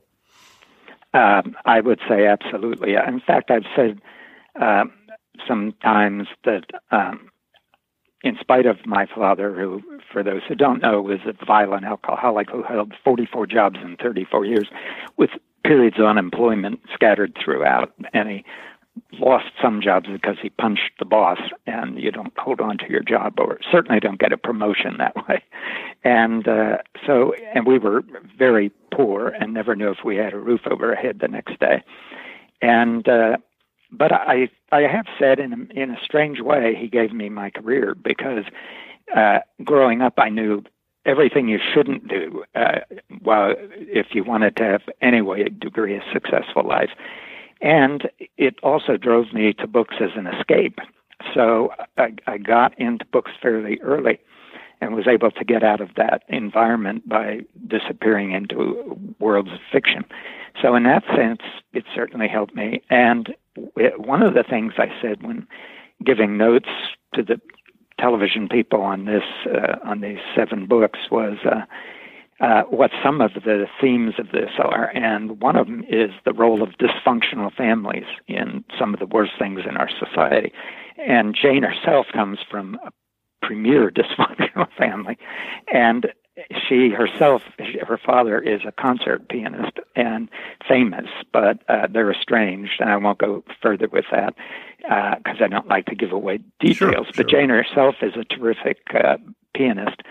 Um, 1.16 1.56
I 1.66 1.82
would 1.82 2.02
say 2.08 2.28
absolutely. 2.28 2.94
In 2.94 3.20
fact, 3.20 3.50
I've 3.50 3.66
said 3.76 4.00
uh, 4.62 4.84
sometimes 5.48 6.28
that, 6.46 6.66
um, 6.92 7.32
in 8.24 8.38
spite 8.40 8.66
of 8.66 8.86
my 8.86 9.06
father, 9.06 9.54
who, 9.54 9.82
for 10.12 10.24
those 10.24 10.42
who 10.48 10.56
don't 10.56 10.82
know, 10.82 11.02
was 11.02 11.20
a 11.26 11.46
violent 11.46 11.86
alcoholic 11.86 12.50
who 12.50 12.64
held 12.64 12.94
44 13.04 13.46
jobs 13.48 13.78
in 13.84 13.98
34 13.98 14.46
years, 14.46 14.68
with 15.18 15.32
periods 15.64 15.98
of 16.00 16.06
unemployment 16.06 16.80
scattered 16.94 17.38
throughout, 17.44 17.94
and 18.14 18.30
he 18.30 18.46
lost 19.14 19.46
some 19.62 19.82
jobs 19.82 20.08
because 20.12 20.38
he 20.42 20.50
punched 20.50 20.92
the 21.00 21.06
boss 21.06 21.40
and 21.66 22.00
you 22.00 22.12
don't 22.12 22.34
hold 22.38 22.62
on 22.62 22.78
to 22.78 22.90
your 22.90 23.02
job 23.02 23.40
or 23.40 23.60
certainly 23.72 24.00
don't 24.00 24.20
get 24.20 24.32
a 24.32 24.38
promotion 24.38 24.98
that 24.98 25.16
way. 25.28 25.42
And 26.04 26.48
uh 26.48 26.78
so 27.06 27.34
and 27.56 27.66
we 27.66 27.80
were 27.80 28.04
very 28.38 28.72
poor 28.94 29.30
and 29.30 29.54
never 29.54 29.76
knew 29.76 29.90
if 29.90 30.00
we 30.06 30.16
had 30.18 30.34
a 30.34 30.38
roof 30.38 30.62
over 30.70 30.90
our 30.90 30.96
head 30.96 31.20
the 31.20 31.28
next 31.28 31.60
day. 31.60 31.84
And 32.62 33.08
uh 33.08 33.38
but 33.94 34.12
i 34.12 34.50
i 34.72 34.82
have 34.82 35.06
said 35.20 35.40
in 35.40 35.54
a, 35.54 35.80
in 35.80 35.92
a 35.92 35.98
strange 36.04 36.42
way 36.42 36.76
he 36.76 36.88
gave 36.88 37.14
me 37.14 37.30
my 37.30 37.50
career 37.50 37.96
because 37.96 38.44
uh 39.16 39.40
growing 39.64 40.02
up 40.02 40.14
i 40.18 40.30
knew 40.30 40.62
everything 41.06 41.48
you 41.48 41.60
shouldn't 41.74 42.08
do 42.08 42.44
uh, 42.56 42.80
well, 43.24 43.54
if 43.76 44.08
you 44.12 44.24
wanted 44.24 44.56
to 44.58 44.64
have 44.64 44.82
anyway 45.02 45.44
a 45.44 45.50
degree 45.50 45.96
of 45.96 46.04
successful 46.12 46.68
life. 46.68 46.92
And 47.62 48.10
it 48.38 48.56
also 48.64 48.98
drove 48.98 49.34
me 49.34 49.54
to 49.54 49.68
books 49.68 49.96
as 50.02 50.12
an 50.16 50.28
escape. 50.28 50.80
So 51.34 51.72
I, 51.98 52.14
I 52.28 52.38
got 52.38 52.78
into 52.80 53.06
books 53.06 53.32
fairly 53.42 53.80
early 53.82 54.20
and 54.82 54.94
was 54.94 55.08
able 55.08 55.32
to 55.32 55.46
get 55.46 55.64
out 55.64 55.80
of 55.80 55.90
that 55.96 56.24
environment 56.28 57.08
by 57.08 57.42
disappearing 57.68 58.32
into 58.32 58.98
worlds 59.20 59.52
of 59.54 59.60
fiction. 59.72 60.04
So 60.62 60.76
in 60.76 60.84
that 60.84 61.04
sense, 61.16 61.42
it 61.72 61.86
certainly 61.96 62.28
helped 62.28 62.54
me. 62.54 62.84
And 62.90 63.34
one 63.98 64.24
of 64.24 64.34
the 64.34 64.44
things 64.44 64.74
I 64.78 64.88
said 65.02 65.24
when 65.24 65.48
giving 66.04 66.38
notes 66.38 66.70
to 67.14 67.24
the 67.24 67.40
television 68.00 68.50
people 68.50 68.82
on 68.82 69.06
this 69.06 69.24
uh, 69.46 69.78
on 69.86 70.02
these 70.02 70.18
seven 70.36 70.66
books 70.66 71.00
was 71.12 71.38
uh, 71.46 71.62
uh, 72.44 72.64
what 72.64 72.92
some 73.04 73.22
of 73.22 73.32
the 73.36 73.66
themes 73.80 74.16
of 74.18 74.32
this 74.32 74.50
are, 74.58 74.92
and 74.96 75.40
one 75.40 75.56
of 75.56 75.68
them 75.68 75.86
is 75.88 76.10
the 76.26 76.34
role 76.34 76.64
of 76.64 76.70
dysfunctional 76.72 77.54
families 77.56 78.06
in 78.28 78.64
some 78.78 78.94
of 78.94 79.00
the 79.00 79.06
worst 79.06 79.34
things 79.38 79.62
in 79.68 79.78
our 79.78 79.90
society. 79.90 80.52
And 80.98 81.36
Jane 81.40 81.64
herself 81.64 82.08
comes 82.12 82.40
from 82.50 82.80
a 82.86 82.92
premier 83.46 83.92
dysfunctional 83.96 84.68
family, 84.78 85.18
and 85.72 86.08
she 86.68 86.90
herself, 86.90 87.44
her 87.60 88.00
father 88.04 88.40
is 88.40 88.62
a 88.66 88.72
concert 88.72 89.30
pianist 89.30 89.80
and 89.96 90.30
famous, 90.68 91.08
but 91.32 91.60
uh, 91.70 91.88
they're 91.92 92.12
estranged, 92.12 92.74
and 92.80 92.90
I 92.90 92.98
won't 92.98 93.20
go 93.20 93.44
further 93.62 93.88
with 93.88 94.06
that 94.12 94.34
because 94.80 95.42
uh, 95.42 95.46
I 95.46 95.48
don't 95.48 95.68
like 95.68 95.86
to 95.86 95.96
give 95.96 96.12
away 96.12 96.40
details. 96.60 96.78
Sure, 96.78 97.04
but 97.16 97.16
sure. 97.16 97.24
Jane 97.26 97.50
herself 97.50 97.96
is 98.02 98.14
a 98.16 98.24
terrific 98.24 98.80
uh, 98.94 99.18
pianist 99.54 100.02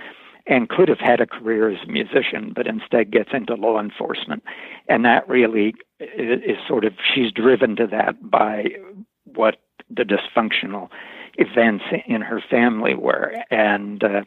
and 0.46 0.68
could 0.68 0.88
have 0.88 0.98
had 0.98 1.20
a 1.20 1.26
career 1.26 1.70
as 1.70 1.78
a 1.86 1.90
musician, 1.90 2.52
but 2.54 2.66
instead 2.66 3.10
gets 3.10 3.30
into 3.32 3.54
law 3.54 3.78
enforcement. 3.80 4.42
And 4.88 5.04
that 5.04 5.28
really 5.28 5.74
is 6.00 6.56
sort 6.66 6.84
of, 6.84 6.94
she's 7.14 7.30
driven 7.30 7.76
to 7.76 7.86
that 7.88 8.30
by 8.30 8.66
what 9.24 9.56
the 9.88 10.02
dysfunctional 10.02 10.88
events 11.34 11.84
in 12.06 12.22
her 12.22 12.42
family 12.50 12.94
were. 12.94 13.34
And 13.50 14.02
uh, 14.02 14.22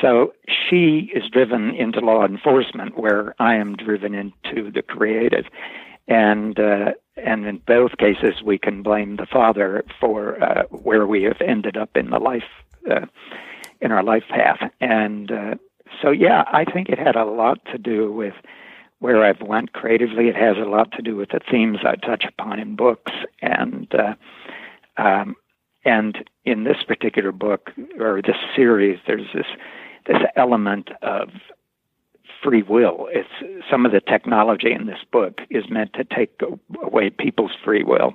so 0.00 0.32
she 0.46 1.10
is 1.14 1.28
driven 1.30 1.74
into 1.74 2.00
law 2.00 2.24
enforcement, 2.24 2.98
where 2.98 3.34
I 3.38 3.56
am 3.56 3.76
driven 3.76 4.14
into 4.14 4.70
the 4.70 4.82
creative. 4.82 5.46
And 6.06 6.58
uh, 6.58 6.92
and 7.16 7.46
in 7.46 7.58
both 7.66 7.96
cases, 7.98 8.42
we 8.44 8.58
can 8.58 8.82
blame 8.82 9.16
the 9.16 9.26
father 9.26 9.84
for 10.00 10.42
uh, 10.42 10.64
where 10.64 11.06
we 11.06 11.22
have 11.22 11.40
ended 11.40 11.76
up 11.76 11.96
in 11.96 12.10
the 12.10 12.18
life 12.18 12.42
uh, 12.90 13.06
in 13.80 13.92
our 13.92 14.02
life 14.02 14.24
path. 14.28 14.70
And 14.80 15.30
uh, 15.30 15.54
so, 16.02 16.10
yeah, 16.10 16.44
I 16.52 16.64
think 16.64 16.88
it 16.88 16.98
had 16.98 17.16
a 17.16 17.24
lot 17.24 17.64
to 17.66 17.78
do 17.78 18.12
with 18.12 18.34
where 18.98 19.24
I've 19.24 19.42
went 19.42 19.72
creatively. 19.72 20.28
It 20.28 20.36
has 20.36 20.56
a 20.56 20.68
lot 20.68 20.92
to 20.92 21.02
do 21.02 21.16
with 21.16 21.30
the 21.30 21.40
themes 21.50 21.78
I 21.84 21.96
touch 21.96 22.24
upon 22.24 22.58
in 22.58 22.76
books, 22.76 23.12
and 23.42 23.92
uh, 23.94 24.14
um, 24.96 25.36
and 25.84 26.24
in 26.44 26.64
this 26.64 26.82
particular 26.86 27.32
book 27.32 27.70
or 27.98 28.22
this 28.22 28.36
series, 28.56 28.98
there's 29.06 29.28
this 29.34 29.46
this 30.06 30.18
element 30.36 30.90
of 31.02 31.30
free 32.42 32.62
will. 32.62 33.08
It's 33.10 33.64
some 33.70 33.86
of 33.86 33.92
the 33.92 34.00
technology 34.00 34.72
in 34.72 34.86
this 34.86 34.98
book 35.10 35.40
is 35.50 35.64
meant 35.70 35.94
to 35.94 36.04
take 36.04 36.40
away 36.82 37.10
people's 37.10 37.52
free 37.64 37.82
will. 37.82 38.14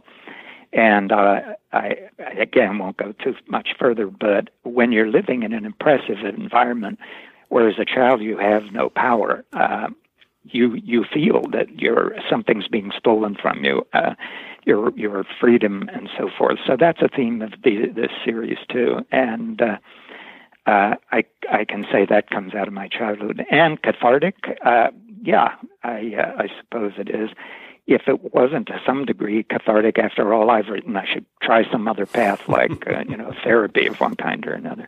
And 0.72 1.12
uh, 1.12 1.40
I, 1.74 1.96
again, 2.38 2.78
won't 2.78 2.98
go 2.98 3.12
too 3.24 3.34
much 3.48 3.70
further, 3.80 4.08
but 4.08 4.50
when 4.64 4.92
you're 4.92 5.10
living 5.10 5.42
in 5.42 5.52
an 5.52 5.66
impressive 5.66 6.24
environment, 6.24 7.00
where 7.48 7.68
as 7.68 7.80
a 7.80 7.86
child 7.86 8.22
you 8.22 8.38
have 8.38 8.72
no 8.72 8.90
power, 8.90 9.44
uh, 9.54 9.88
you 10.44 10.76
you 10.76 11.04
feel 11.12 11.42
that 11.52 11.80
your 11.80 12.16
something's 12.30 12.68
being 12.68 12.92
stolen 12.98 13.36
from 13.36 13.64
you, 13.64 13.86
uh, 13.94 14.14
your 14.66 14.92
your 14.96 15.26
freedom 15.40 15.90
and 15.92 16.08
so 16.18 16.30
forth. 16.38 16.60
So 16.68 16.78
that's 16.80 17.02
a 17.02 17.10
theme 17.10 17.42
of 17.42 17.54
the, 17.64 17.88
this 17.94 18.12
series 18.24 18.60
too, 18.72 19.06
and 19.12 19.60
uh, 20.70 20.96
I 21.12 21.24
I 21.52 21.66
can 21.66 21.86
say 21.92 22.06
that 22.06 22.30
comes 22.30 22.54
out 22.54 22.68
of 22.68 22.74
my 22.74 22.88
childhood 22.88 23.44
and 23.50 23.82
cathartic. 23.82 24.36
Uh, 24.64 24.90
yeah, 25.24 25.56
I 25.84 26.14
uh, 26.16 26.44
I 26.44 26.48
suppose 26.60 26.94
it 26.98 27.10
is. 27.10 27.32
If 27.88 28.04
it 28.08 28.36
wasn't 28.36 28.68
to 28.68 28.80
some 28.86 29.06
degree 29.06 29.42
cathartic 29.42 29.98
after 29.98 30.32
all 30.32 30.52
I've 30.52 30.68
written, 30.68 30.96
I 30.96 31.12
should 31.12 31.26
try 31.42 31.64
some 31.72 31.88
other 31.88 32.06
path, 32.06 32.42
like 32.48 32.86
uh, 32.88 33.04
you 33.10 33.18
know, 33.18 33.34
therapy 33.44 33.88
of 33.88 34.00
one 34.00 34.16
kind 34.16 34.46
or 34.46 34.54
another. 34.54 34.88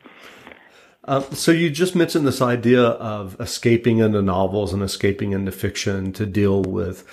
Uh, 1.04 1.22
so 1.32 1.52
you 1.52 1.72
just 1.72 1.96
mentioned 1.96 2.28
this 2.28 2.44
idea 2.44 2.84
of 2.84 3.36
escaping 3.40 3.98
into 3.98 4.22
novels 4.22 4.72
and 4.72 4.84
escaping 4.84 5.32
into 5.32 5.52
fiction 5.52 6.14
to 6.14 6.28
deal 6.28 6.62
with 6.62 7.04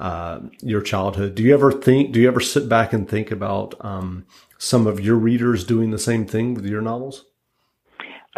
uh, 0.00 0.40
your 0.60 0.82
childhood. 0.82 1.34
Do 1.34 1.42
you 1.42 1.54
ever 1.54 1.72
think? 1.72 2.12
Do 2.12 2.20
you 2.20 2.28
ever 2.28 2.40
sit 2.40 2.68
back 2.68 2.92
and 2.92 3.08
think 3.08 3.30
about 3.30 3.74
um, 3.80 4.26
some 4.58 4.86
of 4.86 5.00
your 5.00 5.16
readers 5.16 5.64
doing 5.64 5.92
the 5.92 5.98
same 5.98 6.26
thing 6.26 6.52
with 6.52 6.66
your 6.66 6.82
novels? 6.82 7.24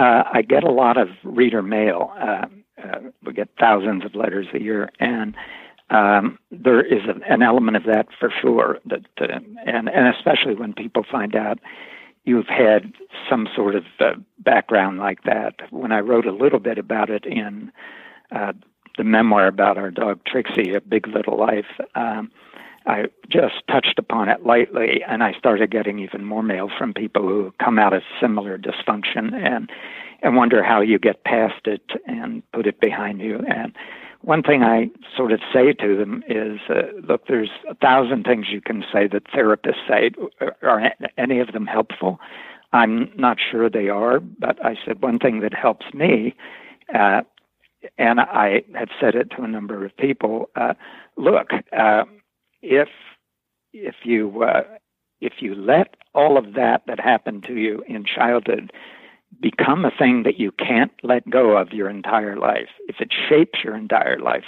Uh, 0.00 0.24
I 0.32 0.40
get 0.40 0.64
a 0.64 0.70
lot 0.70 0.96
of 0.96 1.08
reader 1.24 1.62
mail. 1.62 2.10
Uh, 2.18 2.46
uh, 2.82 3.00
we 3.22 3.34
get 3.34 3.50
thousands 3.58 4.02
of 4.06 4.14
letters 4.14 4.46
a 4.54 4.58
year, 4.58 4.88
and 4.98 5.36
um, 5.90 6.38
there 6.50 6.80
is 6.80 7.02
a, 7.04 7.20
an 7.30 7.42
element 7.42 7.76
of 7.76 7.84
that 7.84 8.06
for 8.18 8.32
sure. 8.40 8.78
That 8.86 9.04
and 9.18 9.90
and 9.90 10.08
especially 10.16 10.54
when 10.54 10.72
people 10.72 11.04
find 11.04 11.36
out 11.36 11.58
you've 12.24 12.48
had 12.48 12.94
some 13.28 13.46
sort 13.54 13.74
of 13.74 13.84
uh, 13.98 14.12
background 14.38 14.98
like 14.98 15.24
that. 15.24 15.56
When 15.70 15.92
I 15.92 16.00
wrote 16.00 16.24
a 16.24 16.32
little 16.32 16.60
bit 16.60 16.78
about 16.78 17.10
it 17.10 17.26
in 17.26 17.70
uh, 18.32 18.54
the 18.96 19.04
memoir 19.04 19.48
about 19.48 19.76
our 19.76 19.90
dog 19.90 20.20
Trixie, 20.24 20.72
A 20.72 20.80
Big 20.80 21.08
Little 21.08 21.36
Life. 21.36 21.78
Um, 21.94 22.30
I 22.86 23.04
just 23.28 23.54
touched 23.70 23.98
upon 23.98 24.28
it 24.28 24.44
lightly, 24.44 25.02
and 25.06 25.22
I 25.22 25.32
started 25.38 25.70
getting 25.70 25.98
even 25.98 26.24
more 26.24 26.42
mail 26.42 26.70
from 26.76 26.94
people 26.94 27.22
who 27.22 27.52
come 27.62 27.78
out 27.78 27.92
of 27.92 28.02
similar 28.20 28.58
dysfunction 28.58 29.34
and 29.34 29.70
and 30.22 30.36
wonder 30.36 30.62
how 30.62 30.82
you 30.82 30.98
get 30.98 31.24
past 31.24 31.66
it 31.66 31.82
and 32.06 32.42
put 32.52 32.66
it 32.66 32.78
behind 32.78 33.20
you. 33.20 33.38
And 33.48 33.74
one 34.20 34.42
thing 34.42 34.62
I 34.62 34.90
sort 35.16 35.32
of 35.32 35.40
say 35.50 35.72
to 35.72 35.96
them 35.96 36.22
is, 36.28 36.60
uh, 36.68 36.92
look, 37.08 37.26
there's 37.26 37.48
a 37.70 37.74
thousand 37.74 38.24
things 38.24 38.46
you 38.50 38.60
can 38.60 38.84
say 38.92 39.06
that 39.08 39.24
therapists 39.28 39.88
say. 39.88 40.10
Are 40.62 40.92
any 41.16 41.40
of 41.40 41.52
them 41.52 41.66
helpful? 41.66 42.20
I'm 42.72 43.10
not 43.16 43.38
sure 43.50 43.70
they 43.70 43.88
are, 43.88 44.20
but 44.20 44.64
I 44.64 44.76
said 44.84 45.02
one 45.02 45.18
thing 45.18 45.40
that 45.40 45.54
helps 45.54 45.86
me, 45.94 46.34
uh, 46.94 47.22
and 47.98 48.20
I 48.20 48.62
have 48.74 48.90
said 49.00 49.14
it 49.14 49.30
to 49.36 49.42
a 49.42 49.48
number 49.48 49.84
of 49.84 49.96
people. 49.96 50.50
Uh, 50.54 50.74
look, 51.16 51.48
uh, 51.76 52.04
if 52.62 52.88
if 53.72 53.94
you 54.04 54.42
uh, 54.42 54.62
if 55.20 55.34
you 55.40 55.54
let 55.54 55.96
all 56.14 56.36
of 56.36 56.54
that 56.54 56.82
that 56.86 57.00
happened 57.00 57.44
to 57.44 57.54
you 57.54 57.82
in 57.86 58.04
childhood 58.04 58.72
become 59.40 59.84
a 59.84 59.92
thing 59.96 60.24
that 60.24 60.38
you 60.38 60.50
can't 60.52 60.92
let 61.02 61.28
go 61.30 61.56
of 61.56 61.72
your 61.72 61.88
entire 61.88 62.36
life, 62.36 62.68
if 62.88 62.96
it 63.00 63.12
shapes 63.28 63.60
your 63.62 63.76
entire 63.76 64.18
life, 64.18 64.44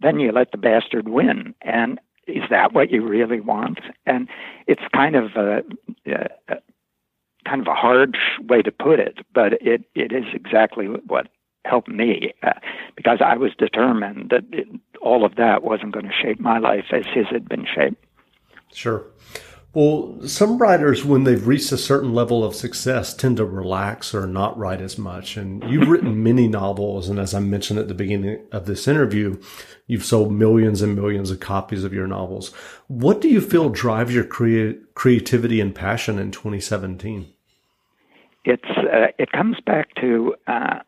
then 0.00 0.20
you 0.20 0.30
let 0.30 0.52
the 0.52 0.58
bastard 0.58 1.08
win. 1.08 1.54
And 1.62 2.00
is 2.26 2.44
that 2.48 2.72
what 2.72 2.90
you 2.90 3.06
really 3.06 3.40
want? 3.40 3.80
And 4.06 4.28
it's 4.66 4.82
kind 4.94 5.16
of 5.16 5.32
a, 5.34 5.62
a 6.06 6.56
kind 7.46 7.60
of 7.60 7.66
a 7.66 7.74
hard 7.74 8.16
way 8.48 8.62
to 8.62 8.70
put 8.70 9.00
it, 9.00 9.18
but 9.34 9.54
it, 9.54 9.84
it 9.94 10.12
is 10.12 10.24
exactly 10.32 10.86
what 10.86 11.28
helped 11.70 11.88
me 11.88 12.32
uh, 12.42 12.52
because 12.96 13.20
I 13.24 13.36
was 13.36 13.52
determined 13.56 14.30
that 14.30 14.44
it, 14.52 14.68
all 15.00 15.24
of 15.24 15.36
that 15.36 15.62
wasn't 15.62 15.92
going 15.92 16.06
to 16.06 16.12
shape 16.12 16.40
my 16.40 16.58
life 16.58 16.86
as 16.92 17.04
his 17.14 17.26
had 17.30 17.48
been 17.48 17.66
shaped. 17.72 18.04
Sure. 18.72 19.04
Well, 19.72 20.18
some 20.26 20.58
writers, 20.58 21.04
when 21.04 21.22
they've 21.22 21.46
reached 21.46 21.70
a 21.70 21.78
certain 21.78 22.12
level 22.12 22.42
of 22.42 22.56
success, 22.56 23.14
tend 23.14 23.36
to 23.36 23.44
relax 23.44 24.12
or 24.12 24.26
not 24.26 24.58
write 24.58 24.80
as 24.80 24.98
much. 24.98 25.36
And 25.36 25.62
you've 25.70 25.88
written 25.88 26.24
many 26.24 26.48
novels. 26.48 27.08
And 27.08 27.20
as 27.20 27.34
I 27.34 27.38
mentioned 27.38 27.78
at 27.78 27.86
the 27.86 27.94
beginning 27.94 28.40
of 28.50 28.66
this 28.66 28.88
interview, 28.88 29.40
you've 29.86 30.04
sold 30.04 30.32
millions 30.32 30.82
and 30.82 30.96
millions 30.96 31.30
of 31.30 31.38
copies 31.38 31.84
of 31.84 31.92
your 31.92 32.08
novels. 32.08 32.48
What 32.88 33.20
do 33.20 33.28
you 33.28 33.40
feel 33.40 33.68
drives 33.68 34.12
your 34.12 34.24
crea- 34.24 34.76
creativity 34.94 35.60
and 35.60 35.72
passion 35.72 36.18
in 36.18 36.32
2017? 36.32 37.32
It's, 38.44 38.64
uh, 38.76 39.12
it 39.20 39.30
comes 39.30 39.58
back 39.64 39.94
to, 40.00 40.34
uh, 40.48 40.80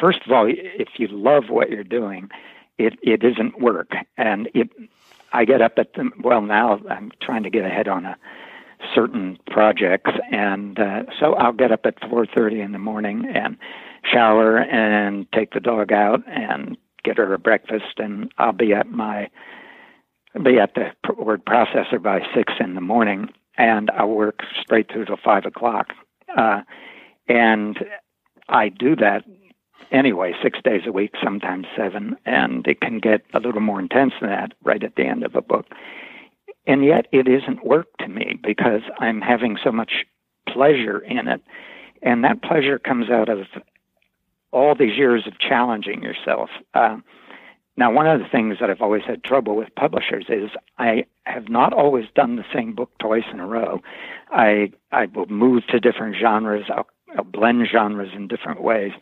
first 0.00 0.20
of 0.26 0.32
all, 0.32 0.46
if 0.48 0.88
you 0.98 1.08
love 1.08 1.44
what 1.48 1.70
you're 1.70 1.84
doing, 1.84 2.30
it, 2.78 2.94
it 3.02 3.22
isn't 3.24 3.60
work. 3.60 3.92
And 4.16 4.48
it, 4.54 4.70
I 5.32 5.44
get 5.44 5.62
up 5.62 5.74
at 5.78 5.94
the, 5.94 6.10
well, 6.22 6.42
now 6.42 6.80
I'm 6.88 7.12
trying 7.22 7.42
to 7.44 7.50
get 7.50 7.64
ahead 7.64 7.88
on 7.88 8.04
a 8.04 8.16
certain 8.94 9.38
projects. 9.50 10.10
And 10.30 10.78
uh, 10.78 11.04
so 11.18 11.34
I'll 11.34 11.52
get 11.52 11.72
up 11.72 11.86
at 11.86 12.00
4.30 12.02 12.64
in 12.64 12.72
the 12.72 12.78
morning 12.78 13.24
and 13.32 13.56
shower 14.10 14.58
and 14.58 15.30
take 15.32 15.52
the 15.52 15.60
dog 15.60 15.92
out 15.92 16.22
and 16.26 16.76
get 17.04 17.18
her 17.18 17.32
a 17.32 17.38
breakfast. 17.38 17.98
And 17.98 18.32
I'll 18.38 18.52
be 18.52 18.72
at 18.72 18.90
my, 18.90 19.30
be 20.42 20.58
at 20.58 20.74
the 20.74 20.90
word 21.14 21.44
processor 21.44 22.02
by 22.02 22.20
six 22.34 22.54
in 22.60 22.74
the 22.74 22.80
morning 22.80 23.28
and 23.56 23.90
I'll 23.90 24.08
work 24.08 24.40
straight 24.60 24.90
through 24.90 25.06
till 25.06 25.18
five 25.22 25.46
o'clock. 25.46 25.88
Uh, 26.36 26.62
and 27.28 27.78
I 28.48 28.68
do 28.68 28.96
that 28.96 29.24
anyway, 29.90 30.32
six 30.42 30.58
days 30.62 30.82
a 30.86 30.92
week, 30.92 31.12
sometimes 31.22 31.66
seven, 31.76 32.16
and 32.24 32.66
it 32.66 32.80
can 32.80 32.98
get 32.98 33.22
a 33.34 33.40
little 33.40 33.60
more 33.60 33.80
intense 33.80 34.12
than 34.20 34.30
that 34.30 34.52
right 34.62 34.82
at 34.82 34.96
the 34.96 35.04
end 35.04 35.24
of 35.24 35.34
a 35.34 35.42
book. 35.42 35.66
And 36.66 36.84
yet 36.84 37.06
it 37.12 37.28
isn't 37.28 37.66
work 37.66 37.88
to 37.98 38.08
me 38.08 38.38
because 38.42 38.82
I'm 38.98 39.20
having 39.20 39.58
so 39.62 39.70
much 39.70 40.04
pleasure 40.48 40.98
in 40.98 41.28
it. 41.28 41.42
And 42.02 42.24
that 42.24 42.42
pleasure 42.42 42.78
comes 42.78 43.10
out 43.10 43.28
of 43.28 43.46
all 44.52 44.74
these 44.74 44.96
years 44.96 45.26
of 45.26 45.38
challenging 45.38 46.02
yourself. 46.02 46.48
Uh, 46.74 46.98
now, 47.76 47.92
one 47.92 48.06
of 48.06 48.20
the 48.20 48.28
things 48.30 48.58
that 48.60 48.70
I've 48.70 48.80
always 48.80 49.02
had 49.04 49.24
trouble 49.24 49.56
with 49.56 49.74
publishers 49.74 50.26
is 50.28 50.50
I 50.78 51.06
have 51.24 51.48
not 51.48 51.72
always 51.72 52.04
done 52.14 52.36
the 52.36 52.44
same 52.54 52.74
book 52.74 52.90
twice 53.00 53.24
in 53.32 53.40
a 53.40 53.46
row. 53.46 53.80
I 54.30 54.72
I 54.92 55.06
will 55.06 55.26
move 55.26 55.66
to 55.68 55.80
different 55.80 56.14
genres. 56.20 56.66
I'll, 56.68 56.86
I'll 57.16 57.24
blend 57.24 57.66
genres 57.70 58.10
in 58.14 58.28
different 58.28 58.62
ways. 58.62 58.92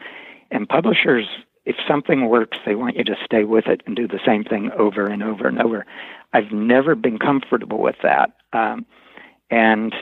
And 0.53 0.69
publishers, 0.69 1.27
if 1.65 1.77
something 1.89 2.29
works, 2.29 2.59
they 2.65 2.75
want 2.75 2.97
you 2.97 3.05
to 3.05 3.17
stay 3.25 3.45
with 3.45 3.67
it 3.67 3.83
and 3.87 3.97
do 3.97 4.07
the 4.07 4.21
same 4.25 4.45
thing 4.45 4.71
over 4.79 5.07
and 5.07 5.23
over 5.23 5.49
and 5.49 5.61
over. 5.61 5.85
I've 6.33 6.53
never 6.53 6.95
been 6.95 7.19
comfortable 7.19 7.83
with 7.83 7.97
that. 8.03 8.31
Um, 8.53 8.87
and 9.51 9.95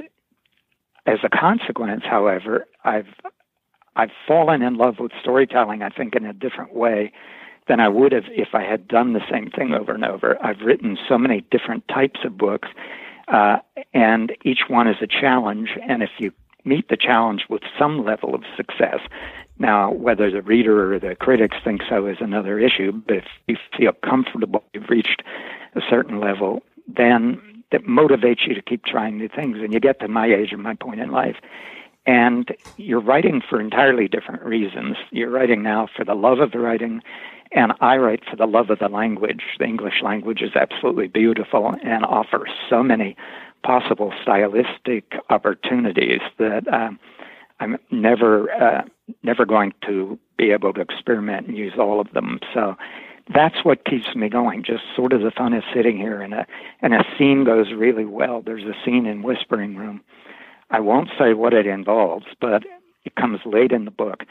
as 1.06 1.18
a 1.22 1.28
consequence, 1.28 2.02
however, 2.04 2.66
I've 2.84 3.08
I've 3.96 4.10
fallen 4.26 4.62
in 4.62 4.76
love 4.76 4.96
with 5.00 5.12
storytelling, 5.20 5.82
I 5.82 5.88
think, 5.90 6.14
in 6.14 6.24
a 6.24 6.32
different 6.32 6.74
way 6.74 7.12
than 7.68 7.80
I 7.80 7.88
would 7.88 8.12
have 8.12 8.24
if 8.28 8.48
I 8.54 8.62
had 8.62 8.86
done 8.88 9.12
the 9.12 9.20
same 9.30 9.50
thing 9.50 9.72
over 9.72 9.92
and 9.92 10.04
over. 10.04 10.38
I've 10.42 10.60
written 10.60 10.96
so 11.08 11.18
many 11.18 11.44
different 11.50 11.86
types 11.88 12.20
of 12.24 12.38
books, 12.38 12.68
uh, 13.28 13.58
and 13.92 14.32
each 14.44 14.62
one 14.68 14.88
is 14.88 14.96
a 15.02 15.06
challenge. 15.06 15.70
And 15.86 16.02
if 16.02 16.10
you 16.18 16.32
meet 16.64 16.88
the 16.88 16.96
challenge 16.96 17.42
with 17.48 17.62
some 17.78 18.04
level 18.04 18.34
of 18.34 18.42
success, 18.56 19.00
now 19.60 19.92
whether 19.92 20.30
the 20.30 20.42
reader 20.42 20.92
or 20.92 20.98
the 20.98 21.14
critics 21.14 21.56
think 21.62 21.82
so 21.88 22.06
is 22.06 22.16
another 22.20 22.58
issue, 22.58 22.92
but 22.92 23.16
if 23.16 23.24
you 23.46 23.56
feel 23.76 23.92
comfortable, 24.04 24.64
you've 24.74 24.90
reached 24.90 25.22
a 25.74 25.80
certain 25.88 26.18
level, 26.20 26.62
then 26.88 27.62
that 27.70 27.84
motivates 27.84 28.46
you 28.46 28.54
to 28.54 28.62
keep 28.62 28.84
trying 28.84 29.16
new 29.16 29.28
things. 29.28 29.58
And 29.60 29.72
you 29.72 29.78
get 29.78 30.00
to 30.00 30.08
my 30.08 30.26
age 30.26 30.50
and 30.50 30.62
my 30.62 30.74
point 30.74 31.00
in 31.00 31.12
life 31.12 31.36
and 32.06 32.50
you're 32.76 33.00
writing 33.00 33.42
for 33.48 33.60
entirely 33.60 34.08
different 34.08 34.42
reasons. 34.42 34.96
You're 35.10 35.30
writing 35.30 35.62
now 35.62 35.88
for 35.94 36.04
the 36.04 36.14
love 36.14 36.40
of 36.40 36.52
the 36.52 36.58
writing, 36.58 37.02
and 37.52 37.72
I 37.80 37.96
write 37.96 38.24
for 38.28 38.36
the 38.36 38.46
love 38.46 38.70
of 38.70 38.78
the 38.78 38.88
language. 38.88 39.42
The 39.58 39.66
English 39.66 40.02
language 40.02 40.40
is 40.42 40.56
absolutely 40.56 41.08
beautiful 41.08 41.74
and 41.84 42.04
offers 42.04 42.50
so 42.68 42.82
many 42.82 43.16
possible 43.62 44.12
stylistic 44.22 45.12
opportunities 45.28 46.20
that 46.38 46.66
um, 46.72 46.98
I'm 47.58 47.76
never 47.90 48.50
uh, 48.50 48.82
never 49.22 49.44
going 49.44 49.72
to 49.86 50.18
be 50.36 50.50
able 50.50 50.72
to 50.74 50.80
experiment 50.80 51.48
and 51.48 51.56
use 51.56 51.74
all 51.78 52.00
of 52.00 52.12
them. 52.12 52.40
So 52.54 52.76
that's 53.32 53.64
what 53.64 53.84
keeps 53.84 54.14
me 54.14 54.28
going. 54.28 54.62
Just 54.62 54.82
sort 54.96 55.12
of 55.12 55.22
the 55.22 55.30
fun 55.30 55.52
of 55.52 55.62
sitting 55.74 55.96
here 55.96 56.20
and 56.20 56.34
a 56.34 56.46
and 56.82 56.94
a 56.94 57.04
scene 57.16 57.44
goes 57.44 57.72
really 57.72 58.04
well. 58.04 58.42
There's 58.42 58.64
a 58.64 58.74
scene 58.84 59.06
in 59.06 59.22
Whispering 59.22 59.76
Room 59.76 60.02
I 60.70 60.80
won't 60.80 61.10
say 61.18 61.34
what 61.34 61.52
it 61.52 61.66
involves, 61.66 62.26
but 62.40 62.64
it 63.04 63.16
comes 63.16 63.40
late 63.44 63.72
in 63.72 63.84
the 63.84 63.90
book, 63.90 64.24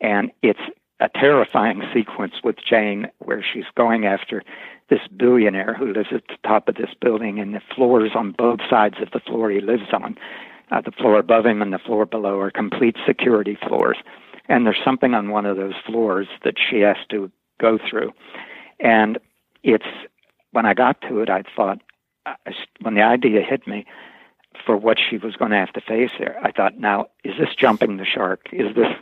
and 0.00 0.32
it's 0.42 0.60
a 0.98 1.08
terrifying 1.08 1.82
sequence 1.94 2.34
with 2.42 2.56
Jane 2.58 3.08
where 3.18 3.44
she's 3.44 3.66
going 3.76 4.04
after 4.04 4.42
this 4.88 5.00
billionaire 5.16 5.74
who 5.74 5.92
lives 5.92 6.08
at 6.12 6.26
the 6.28 6.36
top 6.46 6.68
of 6.68 6.74
this 6.76 6.94
building, 7.00 7.38
and 7.38 7.54
the 7.54 7.60
floors 7.74 8.12
on 8.14 8.32
both 8.32 8.60
sides 8.68 8.96
of 9.00 9.10
the 9.12 9.20
floor 9.20 9.50
he 9.50 9.60
lives 9.60 9.92
on, 9.92 10.16
uh, 10.70 10.80
the 10.80 10.92
floor 10.92 11.18
above 11.18 11.46
him 11.46 11.62
and 11.62 11.72
the 11.72 11.78
floor 11.78 12.06
below, 12.06 12.38
are 12.40 12.50
complete 12.50 12.96
security 13.06 13.58
floors. 13.66 13.96
And 14.48 14.64
there's 14.64 14.80
something 14.84 15.14
on 15.14 15.30
one 15.30 15.46
of 15.46 15.56
those 15.56 15.74
floors 15.86 16.28
that 16.44 16.54
she 16.58 16.80
has 16.80 16.96
to 17.10 17.30
go 17.60 17.78
through. 17.90 18.12
And 18.78 19.18
it's 19.62 19.86
when 20.52 20.66
I 20.66 20.74
got 20.74 21.00
to 21.02 21.20
it, 21.20 21.30
I 21.30 21.42
thought, 21.54 21.80
uh, 22.24 22.34
when 22.80 22.94
the 22.94 23.02
idea 23.02 23.42
hit 23.42 23.66
me, 23.66 23.86
for 24.64 24.76
what 24.76 24.98
she 24.98 25.18
was 25.18 25.36
going 25.36 25.50
to 25.50 25.56
have 25.56 25.72
to 25.72 25.80
face 25.80 26.10
there. 26.18 26.38
I 26.42 26.50
thought, 26.50 26.78
now, 26.78 27.06
is 27.24 27.34
this 27.38 27.54
jumping 27.58 27.96
the 27.96 28.04
shark? 28.04 28.48
Is 28.52 28.74
this 28.74 28.92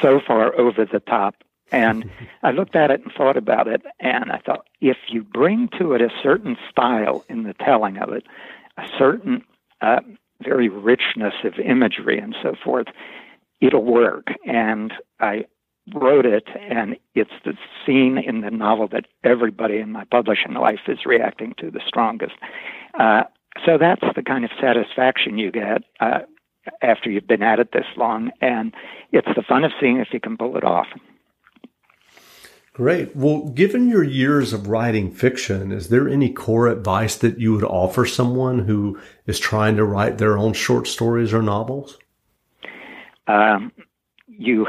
so 0.00 0.20
far 0.24 0.54
over 0.58 0.84
the 0.84 1.00
top? 1.00 1.36
And 1.72 2.10
I 2.42 2.52
looked 2.52 2.76
at 2.76 2.90
it 2.90 3.02
and 3.02 3.12
thought 3.12 3.36
about 3.36 3.68
it, 3.68 3.82
and 4.00 4.32
I 4.32 4.38
thought, 4.38 4.66
if 4.80 4.96
you 5.08 5.22
bring 5.22 5.68
to 5.78 5.92
it 5.92 6.00
a 6.00 6.10
certain 6.22 6.56
style 6.70 7.24
in 7.28 7.44
the 7.44 7.54
telling 7.54 7.98
of 7.98 8.10
it, 8.12 8.24
a 8.76 8.84
certain 8.98 9.44
uh, 9.80 10.00
very 10.44 10.68
richness 10.68 11.34
of 11.44 11.54
imagery 11.58 12.18
and 12.18 12.34
so 12.42 12.54
forth, 12.62 12.86
it'll 13.60 13.84
work. 13.84 14.28
And 14.46 14.92
I 15.20 15.44
wrote 15.94 16.26
it, 16.26 16.48
and 16.58 16.96
it's 17.14 17.30
the 17.44 17.54
scene 17.84 18.18
in 18.18 18.40
the 18.40 18.50
novel 18.50 18.88
that 18.88 19.06
everybody 19.22 19.78
in 19.78 19.92
my 19.92 20.04
publishing 20.10 20.54
life 20.54 20.80
is 20.88 21.04
reacting 21.04 21.54
to 21.58 21.70
the 21.70 21.80
strongest. 21.86 22.34
Uh, 22.98 23.24
so 23.64 23.78
that's 23.78 24.02
the 24.16 24.22
kind 24.22 24.44
of 24.44 24.50
satisfaction 24.60 25.38
you 25.38 25.50
get 25.50 25.82
uh, 26.00 26.20
after 26.82 27.10
you've 27.10 27.26
been 27.26 27.42
at 27.42 27.58
it 27.58 27.72
this 27.72 27.86
long, 27.96 28.30
and 28.40 28.74
it's 29.12 29.28
the 29.36 29.42
fun 29.42 29.64
of 29.64 29.72
seeing 29.80 29.98
if 29.98 30.08
you 30.12 30.20
can 30.20 30.36
pull 30.36 30.56
it 30.56 30.64
off. 30.64 30.86
Great. 32.74 33.14
Well, 33.14 33.50
given 33.50 33.88
your 33.88 34.02
years 34.02 34.52
of 34.52 34.66
writing 34.66 35.12
fiction, 35.12 35.70
is 35.70 35.90
there 35.90 36.08
any 36.08 36.32
core 36.32 36.66
advice 36.66 37.16
that 37.18 37.38
you 37.38 37.54
would 37.54 37.62
offer 37.62 38.04
someone 38.04 38.58
who 38.58 39.00
is 39.26 39.38
trying 39.38 39.76
to 39.76 39.84
write 39.84 40.18
their 40.18 40.36
own 40.36 40.54
short 40.54 40.88
stories 40.88 41.32
or 41.32 41.40
novels? 41.40 41.98
Um, 43.28 43.70
you, 44.26 44.66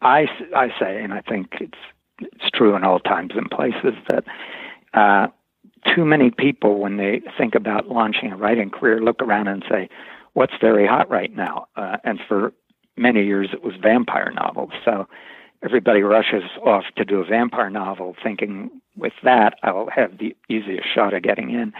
I, 0.00 0.26
I 0.54 0.68
say, 0.78 1.02
and 1.02 1.12
I 1.12 1.20
think 1.20 1.48
it's 1.60 1.78
it's 2.20 2.48
true 2.54 2.76
in 2.76 2.84
all 2.84 3.00
times 3.00 3.32
and 3.34 3.50
places 3.50 3.94
that 4.08 4.24
uh, 4.94 5.26
too 5.96 6.04
many 6.04 6.30
people, 6.30 6.78
when 6.78 6.96
they 6.96 7.22
think 7.36 7.56
about 7.56 7.88
launching 7.88 8.30
a 8.30 8.36
writing 8.36 8.70
career, 8.70 9.00
look 9.00 9.20
around 9.20 9.48
and 9.48 9.64
say, 9.68 9.88
"What's 10.34 10.54
very 10.60 10.86
hot 10.86 11.10
right 11.10 11.34
now?" 11.34 11.66
Uh, 11.74 11.96
and 12.04 12.20
for 12.28 12.52
many 12.96 13.24
years, 13.24 13.48
it 13.52 13.64
was 13.64 13.74
vampire 13.82 14.30
novels. 14.30 14.70
So 14.84 15.08
everybody 15.64 16.02
rushes 16.02 16.44
off 16.64 16.84
to 16.96 17.04
do 17.04 17.20
a 17.20 17.24
vampire 17.24 17.70
novel, 17.70 18.14
thinking, 18.22 18.70
"With 18.96 19.14
that, 19.22 19.58
I'll 19.62 19.88
have 19.94 20.18
the 20.18 20.36
easiest 20.48 20.88
shot 20.94 21.14
of 21.14 21.22
getting 21.22 21.50
in." 21.50 21.72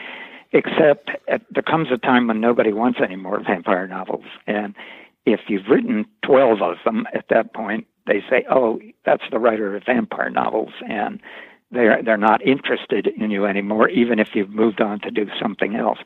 Except 0.53 1.11
at, 1.29 1.43
there 1.51 1.63
comes 1.63 1.91
a 1.91 1.99
time 1.99 2.29
when 2.29 2.41
nobody 2.41 2.73
wants 2.73 3.01
any 3.01 3.17
more 3.17 3.41
vampire 3.41 3.87
novels, 3.87 4.25
and 4.47 4.75
if 5.27 5.41
you've 5.49 5.69
written 5.69 6.07
twelve 6.23 6.63
of 6.63 6.77
them 6.85 7.07
at 7.13 7.29
that 7.29 7.53
point, 7.55 7.87
they 8.07 8.21
say, 8.31 8.45
"Oh, 8.51 8.81
that's 9.05 9.29
the 9.31 9.39
writer 9.39 9.75
of 9.77 9.85
vampire 9.85 10.31
novels," 10.31 10.73
and 10.89 11.21
they're 11.71 12.03
they're 12.03 12.17
not 12.17 12.47
interested 12.47 13.09
in 13.09 13.31
you 13.31 13.47
anymore, 13.47 13.89
even 13.89 14.19
if 14.19 14.35
you've 14.35 14.55
moved 14.55 14.81
on 14.81 15.01
to 15.01 15.11
do 15.11 15.27
something 15.41 15.75
else. 15.75 15.99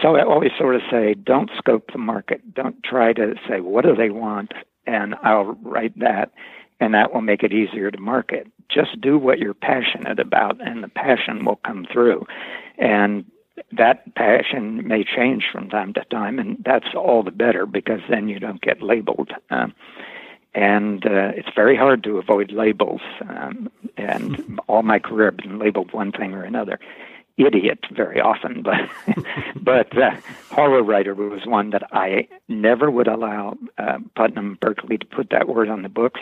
So 0.00 0.16
I 0.16 0.24
always 0.24 0.52
sort 0.56 0.76
of 0.76 0.82
say, 0.90 1.14
don't 1.14 1.50
scope 1.56 1.92
the 1.92 1.98
market. 1.98 2.54
Don't 2.54 2.82
try 2.82 3.12
to 3.12 3.34
say 3.48 3.60
what 3.60 3.84
do 3.84 3.94
they 3.94 4.10
want, 4.10 4.52
and 4.86 5.14
I'll 5.22 5.58
write 5.62 5.98
that, 5.98 6.32
and 6.80 6.94
that 6.94 7.12
will 7.12 7.20
make 7.20 7.42
it 7.42 7.52
easier 7.52 7.90
to 7.90 8.00
market. 8.00 8.46
Just 8.68 9.00
do 9.00 9.18
what 9.18 9.38
you're 9.38 9.54
passionate 9.54 10.18
about, 10.18 10.60
and 10.66 10.82
the 10.82 10.88
passion 10.88 11.44
will 11.44 11.60
come 11.64 11.86
through, 11.92 12.26
and 12.78 13.24
that 13.72 14.14
passion 14.14 14.86
may 14.86 15.04
change 15.04 15.44
from 15.52 15.68
time 15.68 15.92
to 15.94 16.04
time, 16.10 16.38
and 16.38 16.62
that's 16.64 16.94
all 16.94 17.22
the 17.22 17.30
better 17.30 17.66
because 17.66 18.00
then 18.08 18.28
you 18.28 18.38
don't 18.38 18.60
get 18.60 18.82
labeled. 18.82 19.32
Um, 19.50 19.74
and 20.54 21.06
uh, 21.06 21.32
it's 21.36 21.48
very 21.54 21.76
hard 21.76 22.02
to 22.04 22.18
avoid 22.18 22.50
labels. 22.50 23.00
Um, 23.28 23.70
and 23.96 24.60
all 24.66 24.82
my 24.82 24.98
career, 24.98 25.28
I've 25.28 25.36
been 25.36 25.58
labeled 25.58 25.92
one 25.92 26.10
thing 26.12 26.32
or 26.34 26.42
another. 26.42 26.80
Idiot 27.36 27.78
very 27.92 28.20
often, 28.20 28.62
but 28.62 28.80
but 29.56 29.96
uh, 29.96 30.10
horror 30.50 30.82
writer 30.82 31.14
was 31.14 31.46
one 31.46 31.70
that 31.70 31.84
I 31.92 32.28
never 32.48 32.90
would 32.90 33.08
allow 33.08 33.56
uh, 33.78 33.98
Putnam 34.14 34.58
Berkley 34.60 34.98
to 34.98 35.06
put 35.06 35.30
that 35.30 35.48
word 35.48 35.70
on 35.70 35.82
the 35.82 35.88
books, 35.88 36.20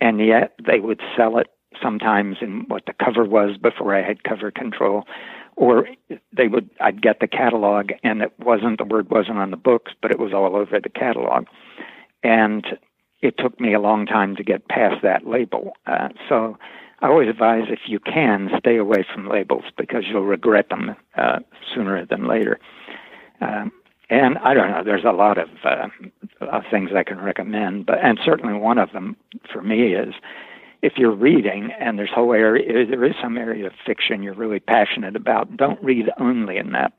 and 0.00 0.24
yet 0.24 0.54
they 0.64 0.80
would 0.80 1.00
sell 1.16 1.38
it 1.38 1.48
sometimes 1.80 2.38
in 2.40 2.64
what 2.68 2.86
the 2.86 2.92
cover 2.92 3.24
was 3.24 3.56
before 3.56 3.94
I 3.94 4.02
had 4.06 4.24
cover 4.24 4.50
control, 4.50 5.04
or 5.56 5.88
they 6.36 6.48
would 6.48 6.70
I'd 6.80 7.02
get 7.02 7.20
the 7.20 7.28
catalog 7.28 7.90
and 8.02 8.22
it 8.22 8.32
wasn't 8.38 8.78
the 8.78 8.84
word 8.84 9.10
wasn't 9.10 9.38
on 9.38 9.50
the 9.50 9.56
books, 9.56 9.92
but 10.02 10.10
it 10.10 10.18
was 10.18 10.32
all 10.32 10.56
over 10.56 10.80
the 10.80 10.88
catalog, 10.88 11.46
and 12.22 12.66
it 13.22 13.36
took 13.38 13.60
me 13.60 13.74
a 13.74 13.80
long 13.80 14.06
time 14.06 14.36
to 14.36 14.42
get 14.42 14.68
past 14.68 15.02
that 15.02 15.26
label. 15.26 15.72
Uh, 15.86 16.08
so 16.28 16.56
I 17.00 17.08
always 17.08 17.28
advise 17.28 17.64
if 17.68 17.80
you 17.86 17.98
can, 17.98 18.50
stay 18.58 18.76
away 18.76 19.04
from 19.12 19.28
labels 19.28 19.64
because 19.76 20.04
you'll 20.08 20.24
regret 20.24 20.68
them 20.68 20.96
uh, 21.16 21.40
sooner 21.74 22.04
than 22.06 22.26
later. 22.26 22.58
Um, 23.40 23.72
and 24.10 24.38
I 24.38 24.54
don't 24.54 24.70
know, 24.70 24.82
there's 24.84 25.04
a 25.04 25.12
lot 25.12 25.38
of, 25.38 25.48
uh, 25.64 25.88
things 26.70 26.90
I 26.94 27.02
can 27.02 27.20
recommend, 27.20 27.86
but 27.86 27.98
and 28.02 28.18
certainly 28.24 28.54
one 28.54 28.78
of 28.78 28.92
them 28.92 29.16
for 29.52 29.62
me 29.62 29.94
is 29.94 30.14
if 30.82 30.94
you're 30.96 31.14
reading 31.14 31.70
and 31.78 31.98
there's 31.98 32.10
whole 32.10 32.32
area, 32.32 32.86
there 32.86 33.04
is 33.04 33.14
some 33.22 33.36
area 33.36 33.66
of 33.66 33.72
fiction 33.86 34.22
you're 34.22 34.34
really 34.34 34.60
passionate 34.60 35.16
about, 35.16 35.56
don't 35.56 35.82
read 35.82 36.10
only 36.18 36.56
in 36.56 36.72
that 36.72 36.92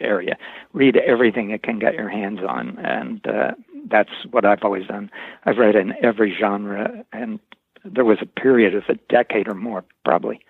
area. 0.00 0.36
Read 0.72 0.96
everything 0.96 1.50
you 1.50 1.58
can 1.58 1.78
get 1.78 1.94
your 1.94 2.08
hands 2.08 2.40
on, 2.46 2.78
and 2.78 3.26
uh, 3.26 3.52
that's 3.88 4.10
what 4.30 4.44
I've 4.44 4.62
always 4.62 4.86
done. 4.86 5.10
I've 5.44 5.58
read 5.58 5.76
in 5.76 5.94
every 6.02 6.34
genre, 6.38 7.04
and 7.12 7.38
there 7.84 8.04
was 8.04 8.18
a 8.20 8.40
period 8.40 8.74
of 8.74 8.84
a 8.88 8.94
decade 9.08 9.48
or 9.48 9.54
more, 9.54 9.84
probably 10.04 10.40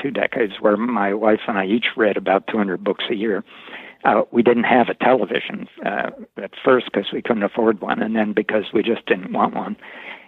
two 0.00 0.10
decades, 0.10 0.54
where 0.60 0.76
my 0.76 1.14
wife 1.14 1.40
and 1.46 1.58
I 1.58 1.66
each 1.66 1.88
read 1.96 2.16
about 2.16 2.46
200 2.48 2.82
books 2.82 3.04
a 3.10 3.14
year. 3.14 3.44
Uh, 4.04 4.22
we 4.32 4.42
didn't 4.42 4.64
have 4.64 4.88
a 4.88 4.94
television 4.94 5.68
uh, 5.86 6.10
at 6.36 6.52
first 6.64 6.86
because 6.92 7.12
we 7.12 7.22
couldn't 7.22 7.42
afford 7.42 7.80
one, 7.80 8.02
and 8.02 8.16
then 8.16 8.32
because 8.32 8.64
we 8.72 8.82
just 8.82 9.06
didn't 9.06 9.32
want 9.32 9.54
one. 9.54 9.76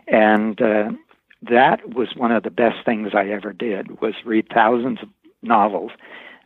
And 0.07 0.61
uh, 0.61 0.91
that 1.43 1.95
was 1.95 2.15
one 2.17 2.33
of 2.33 2.43
the 2.43 2.51
best 2.51 2.85
things 2.85 3.11
I 3.15 3.29
ever 3.29 3.53
did 3.53 4.01
was 4.01 4.15
read 4.25 4.47
thousands 4.53 5.01
of 5.03 5.09
novels 5.43 5.93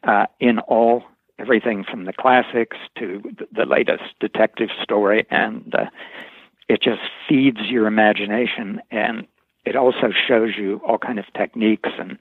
uh, 0.05 0.27
in 0.41 0.59
all 0.61 1.05
everything 1.39 1.85
from 1.85 2.05
the 2.05 2.13
classics 2.13 2.77
to 2.99 3.23
the 3.53 3.65
latest 3.65 4.05
detective 4.21 4.71
story, 4.83 5.27
and 5.31 5.75
uh, 5.75 5.87
it 6.69 6.83
just 6.83 7.01
feeds 7.29 7.61
your 7.69 7.87
imagination, 7.87 8.81
and 8.91 9.27
it 9.65 9.77
also 9.77 10.11
shows 10.27 10.57
you 10.57 10.81
all 10.87 10.99
kind 10.99 11.19
of 11.19 11.27
techniques 11.35 11.91
and 11.99 12.19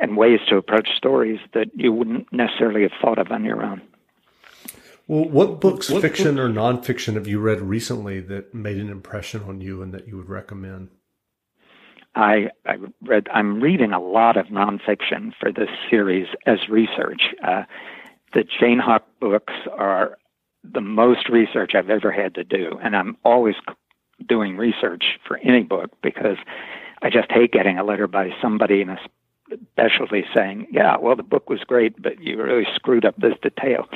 and 0.00 0.16
ways 0.16 0.40
to 0.48 0.56
approach 0.56 0.88
stories 0.96 1.38
that 1.52 1.68
you 1.74 1.92
wouldn't 1.92 2.32
necessarily 2.32 2.82
have 2.82 2.90
thought 3.00 3.18
of 3.18 3.30
on 3.30 3.44
your 3.44 3.62
own. 3.62 3.80
Well, 5.06 5.28
what 5.28 5.60
books, 5.60 5.90
what 5.90 6.00
fiction 6.00 6.38
or 6.38 6.48
nonfiction, 6.48 7.14
have 7.14 7.26
you 7.26 7.38
read 7.38 7.60
recently 7.60 8.20
that 8.20 8.54
made 8.54 8.78
an 8.78 8.88
impression 8.88 9.42
on 9.42 9.60
you 9.60 9.82
and 9.82 9.92
that 9.92 10.08
you 10.08 10.16
would 10.16 10.30
recommend? 10.30 10.88
I, 12.14 12.50
I 12.64 12.76
read. 13.02 13.28
I'm 13.32 13.60
reading 13.60 13.92
a 13.92 14.00
lot 14.00 14.36
of 14.36 14.46
nonfiction 14.46 15.32
for 15.38 15.52
this 15.52 15.68
series 15.90 16.28
as 16.46 16.68
research. 16.68 17.22
Uh, 17.46 17.64
the 18.32 18.44
Jane 18.44 18.78
Hawk 18.78 19.04
books 19.20 19.52
are 19.76 20.16
the 20.62 20.80
most 20.80 21.28
research 21.28 21.72
I've 21.74 21.90
ever 21.90 22.10
had 22.10 22.34
to 22.36 22.44
do, 22.44 22.78
and 22.82 22.96
I'm 22.96 23.16
always 23.24 23.56
doing 24.26 24.56
research 24.56 25.04
for 25.26 25.38
any 25.38 25.62
book 25.62 25.90
because 26.02 26.36
I 27.02 27.10
just 27.10 27.30
hate 27.30 27.52
getting 27.52 27.78
a 27.78 27.84
letter 27.84 28.06
by 28.06 28.30
somebody 28.40 28.80
in 28.80 28.88
a 28.88 28.98
specialty 29.72 30.24
saying, 30.34 30.66
"Yeah, 30.70 30.96
well, 30.96 31.16
the 31.16 31.22
book 31.22 31.48
was 31.50 31.60
great, 31.60 32.00
but 32.00 32.20
you 32.20 32.42
really 32.42 32.66
screwed 32.74 33.04
up 33.04 33.16
this 33.16 33.34
detail." 33.42 33.88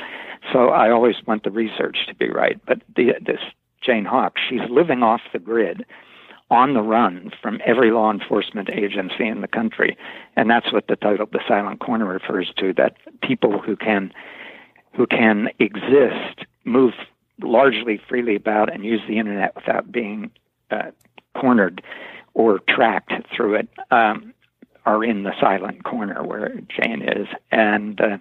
So 0.51 0.69
I 0.69 0.89
always 0.91 1.15
want 1.25 1.43
the 1.43 1.51
research 1.51 2.05
to 2.07 2.15
be 2.15 2.29
right. 2.29 2.59
But 2.65 2.81
the, 2.95 3.15
this 3.21 3.41
Jane 3.81 4.05
Hawk, 4.05 4.37
she's 4.49 4.67
living 4.69 5.03
off 5.03 5.21
the 5.33 5.39
grid 5.39 5.85
on 6.51 6.73
the 6.73 6.81
run 6.81 7.31
from 7.41 7.61
every 7.65 7.91
law 7.91 8.11
enforcement 8.11 8.69
agency 8.71 9.27
in 9.27 9.41
the 9.41 9.47
country. 9.47 9.97
And 10.35 10.49
that's 10.49 10.73
what 10.73 10.87
the 10.87 10.95
title 10.95 11.27
The 11.31 11.41
Silent 11.47 11.79
Corner 11.79 12.05
refers 12.05 12.51
to, 12.57 12.73
that 12.73 12.97
people 13.21 13.59
who 13.59 13.75
can 13.75 14.11
who 14.93 15.05
can 15.05 15.49
exist, 15.59 16.45
move 16.65 16.93
largely 17.41 18.01
freely 18.09 18.35
about 18.35 18.73
and 18.73 18.83
use 18.83 19.01
the 19.07 19.19
internet 19.19 19.55
without 19.55 19.91
being 19.91 20.31
uh, 20.71 20.91
cornered 21.35 21.81
or 22.33 22.59
tracked 22.67 23.13
through 23.33 23.55
it 23.55 23.69
um, 23.91 24.28
are 24.89 25.03
in 25.03 25.21
the 25.21 25.33
silent 25.39 25.83
corner 25.83 26.23
where 26.23 26.49
Jane 26.67 27.03
is. 27.03 27.27
And 27.51 28.01
uh, 28.01 28.17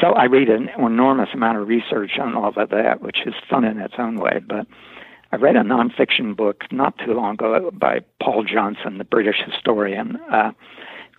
so 0.00 0.08
I 0.14 0.24
read 0.24 0.48
an 0.48 0.70
enormous 0.78 1.28
amount 1.34 1.58
of 1.58 1.68
research 1.68 2.12
on 2.18 2.34
all 2.34 2.52
of 2.56 2.70
that, 2.70 3.02
which 3.02 3.18
is 3.26 3.34
fun 3.50 3.64
in 3.64 3.78
its 3.78 3.94
own 3.98 4.16
way. 4.16 4.40
But 4.46 4.66
I 5.32 5.36
read 5.36 5.54
a 5.54 5.60
nonfiction 5.60 6.34
book 6.34 6.64
not 6.72 6.94
too 7.04 7.12
long 7.12 7.34
ago 7.34 7.70
by 7.74 8.00
Paul 8.22 8.44
Johnson, 8.44 8.96
the 8.96 9.04
British 9.04 9.36
historian, 9.44 10.16
uh, 10.32 10.52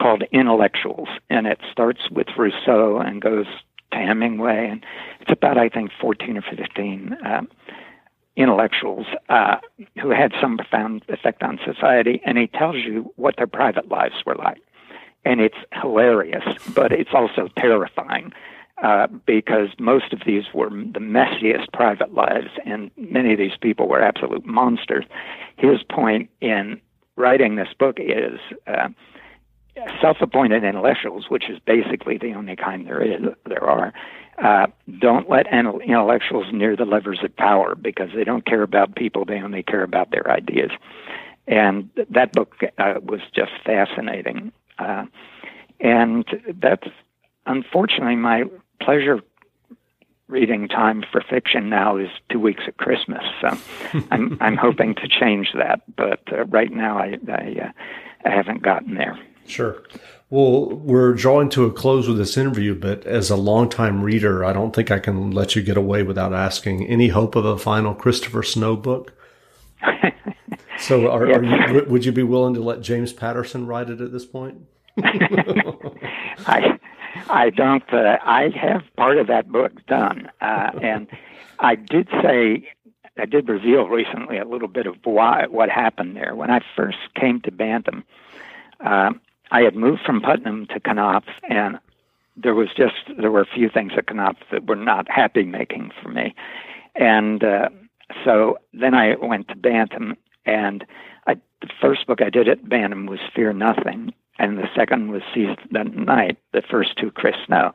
called 0.02 0.24
Intellectuals, 0.32 1.10
and 1.30 1.46
it 1.46 1.60
starts 1.72 2.10
with 2.10 2.28
Rousseau 2.36 2.98
and 2.98 3.22
goes 3.22 3.46
to 3.92 3.98
Hemingway, 3.98 4.70
and 4.72 4.84
it's 5.22 5.32
about 5.32 5.60
I 5.60 5.70
think 5.70 5.92
14 6.02 6.38
or 6.38 6.42
15 6.42 7.14
uh, 7.14 7.42
intellectuals 8.38 9.08
uh, 9.30 9.58
who 10.00 10.12
had 10.12 10.32
some 10.40 10.58
profound 10.58 11.04
effect 11.10 11.44
on 11.44 11.60
society, 11.66 12.22
and 12.24 12.38
he 12.38 12.48
tells 12.48 12.78
you 12.78 13.12
what 13.16 13.36
their 13.36 13.48
private 13.48 13.90
lives 13.90 14.16
were 14.26 14.36
like, 14.36 14.62
and 15.26 15.42
it's 15.42 15.58
hilarious, 15.74 16.46
but 16.74 16.92
it's 16.92 17.10
also 17.14 17.50
terrifying 17.58 18.32
uh, 18.84 19.08
because 19.26 19.70
most 19.80 20.14
of 20.14 20.22
these 20.26 20.44
were 20.54 20.70
the 20.70 21.00
messiest 21.00 21.72
private 21.74 22.14
lives, 22.14 22.52
and 22.64 22.92
many 22.96 23.34
of 23.34 23.40
these 23.40 23.58
people 23.60 23.88
were 23.88 24.02
absolute 24.02 24.46
monsters. 24.46 25.06
His 25.58 25.82
point 25.84 26.30
in 26.40 26.80
writing 27.16 27.56
this 27.56 27.74
book 27.80 27.98
is 28.00 28.40
uh, 28.68 28.90
self-appointed 30.02 30.64
intellectuals, 30.64 31.30
which 31.30 31.50
is 31.50 31.60
basically 31.66 32.18
the 32.18 32.34
only 32.34 32.56
kind 32.56 32.88
there 32.88 33.02
is, 33.02 33.22
there 33.46 33.64
are. 33.64 33.94
Uh, 34.38 34.68
don't 35.00 35.30
let 35.30 35.48
intellectuals 35.52 36.46
near 36.54 36.76
the 36.76 36.86
levers 36.86 37.20
of 37.24 37.36
power 37.36 37.74
because 37.74 38.10
they 38.16 38.24
don't 38.24 38.46
care 38.46 38.62
about 38.62 38.96
people; 38.96 39.26
they 39.26 39.42
only 39.42 39.64
care 39.64 39.84
about 39.84 40.12
their 40.12 40.30
ideas. 40.30 40.72
And 41.48 41.90
that 42.10 42.34
book 42.34 42.56
uh, 42.78 42.96
was 43.02 43.22
just 43.34 43.52
fascinating. 43.66 44.52
Uh, 44.78 45.06
and 45.80 46.26
that's 46.62 46.88
unfortunately 47.46 48.16
my 48.16 48.44
pleasure 48.82 49.22
reading 50.28 50.68
time 50.68 51.04
for 51.10 51.22
fiction 51.22 51.70
now 51.70 51.98
is 51.98 52.10
two 52.30 52.40
weeks 52.40 52.64
at 52.68 52.78
Christmas. 52.78 53.24
So 53.42 53.58
I'm 54.12 54.38
I'm 54.42 54.58
hoping 54.58 54.96
to 54.96 55.08
change 55.08 55.54
that, 55.56 55.82
but 55.96 56.22
uh, 56.32 56.46
right 56.46 56.72
now 56.72 56.98
I 56.98 57.18
I, 57.28 57.56
uh, 57.62 57.72
I 58.26 58.30
haven't 58.30 58.62
gotten 58.62 58.96
there. 58.96 59.18
Sure. 59.48 59.84
Well, 60.30 60.70
we're 60.70 61.14
drawing 61.14 61.50
to 61.52 61.64
a 61.66 61.72
close 61.72 62.08
with 62.08 62.18
this 62.18 62.36
interview, 62.36 62.76
but 62.76 63.06
as 63.06 63.30
a 63.30 63.38
longtime 63.38 64.02
reader, 64.04 64.44
I 64.44 64.52
don't 64.52 64.76
think 64.76 64.92
I 64.92 65.00
can 65.00 65.32
let 65.32 65.56
you 65.56 65.62
get 65.62 65.78
away 65.78 66.04
without 66.04 66.34
asking 66.34 66.86
any 66.88 67.08
hope 67.08 67.36
of 67.36 67.46
a 67.46 67.58
final 67.58 67.96
Christopher 67.96 68.44
Snow 68.44 68.76
book. 68.76 69.14
so, 70.80 71.10
are, 71.10 71.28
are 71.28 71.44
you, 71.44 71.86
would 71.88 72.04
you 72.04 72.12
be 72.12 72.24
willing 72.24 72.56
to 72.56 72.60
let 72.62 72.82
James 72.82 73.14
Patterson 73.14 73.68
write 73.68 73.90
it 73.90 74.02
at 74.02 74.12
this 74.12 74.26
point? 74.26 74.66
I 74.98 76.78
I 77.30 77.50
don't. 77.50 77.84
Uh, 77.92 78.18
I 78.24 78.50
have 78.62 78.84
part 78.96 79.18
of 79.18 79.28
that 79.28 79.50
book 79.50 79.86
done, 79.88 80.30
uh, 80.42 80.72
and 80.82 81.08
I 81.60 81.76
did 81.76 82.08
say 82.22 82.68
I 83.18 83.26
did 83.26 83.48
reveal 83.50 83.88
recently 83.88 84.38
a 84.38 84.46
little 84.46 84.68
bit 84.68 84.88
of 84.88 84.96
why 85.04 85.46
what 85.48 85.70
happened 85.70 86.16
there 86.16 86.36
when 86.36 86.50
I 86.50 86.60
first 86.76 86.98
came 87.16 87.42
to 87.42 87.52
Bantam. 87.52 88.04
Uh, 88.84 89.12
I 89.52 89.62
had 89.62 89.76
moved 89.76 90.02
from 90.06 90.22
Putnam 90.22 90.68
to 90.68 90.80
Knopf, 90.94 91.28
and 91.50 91.80
there 92.36 92.56
was 92.56 92.70
just 92.76 92.96
there 93.20 93.32
were 93.32 93.42
a 93.42 93.56
few 93.56 93.70
things 93.70 93.94
at 93.98 94.14
Knopf 94.14 94.38
that 94.52 94.68
were 94.68 94.76
not 94.76 95.10
happy 95.10 95.44
making 95.44 95.92
for 96.02 96.10
me, 96.10 96.36
and 96.96 97.44
uh, 97.44 97.70
so 98.24 98.60
then 98.74 98.94
I 98.94 99.16
went 99.16 99.48
to 99.50 99.56
Bantam, 99.56 100.16
and 100.46 100.86
I, 101.28 101.36
the 101.62 101.70
first 101.82 102.08
book 102.08 102.22
I 102.22 102.30
did 102.30 102.48
at 102.48 102.68
Bantam 102.68 103.06
was 103.06 103.20
Fear 103.36 103.54
Nothing, 103.54 104.14
and 104.40 104.58
the 104.58 104.70
second 104.76 105.12
was 105.12 105.22
Seize 105.34 105.58
the 105.72 105.84
Night, 105.84 106.38
the 106.54 106.62
first 106.62 106.98
two 106.98 107.12
Chris 107.12 107.36
Snow. 107.46 107.74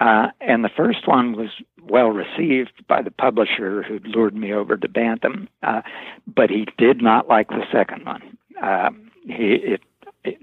Uh, 0.00 0.28
and 0.40 0.64
the 0.64 0.70
first 0.70 1.06
one 1.06 1.36
was 1.36 1.50
well 1.88 2.08
received 2.08 2.72
by 2.88 3.02
the 3.02 3.10
publisher 3.10 3.82
who 3.82 4.00
lured 4.04 4.34
me 4.34 4.52
over 4.52 4.76
to 4.76 4.88
Bantam, 4.88 5.48
uh, 5.62 5.82
but 6.26 6.50
he 6.50 6.66
did 6.76 7.00
not 7.00 7.28
like 7.28 7.48
the 7.48 7.64
second 7.70 8.04
one. 8.04 8.36
Uh, 8.60 8.90
he, 9.26 9.54
it, 9.54 9.80
it, 10.24 10.38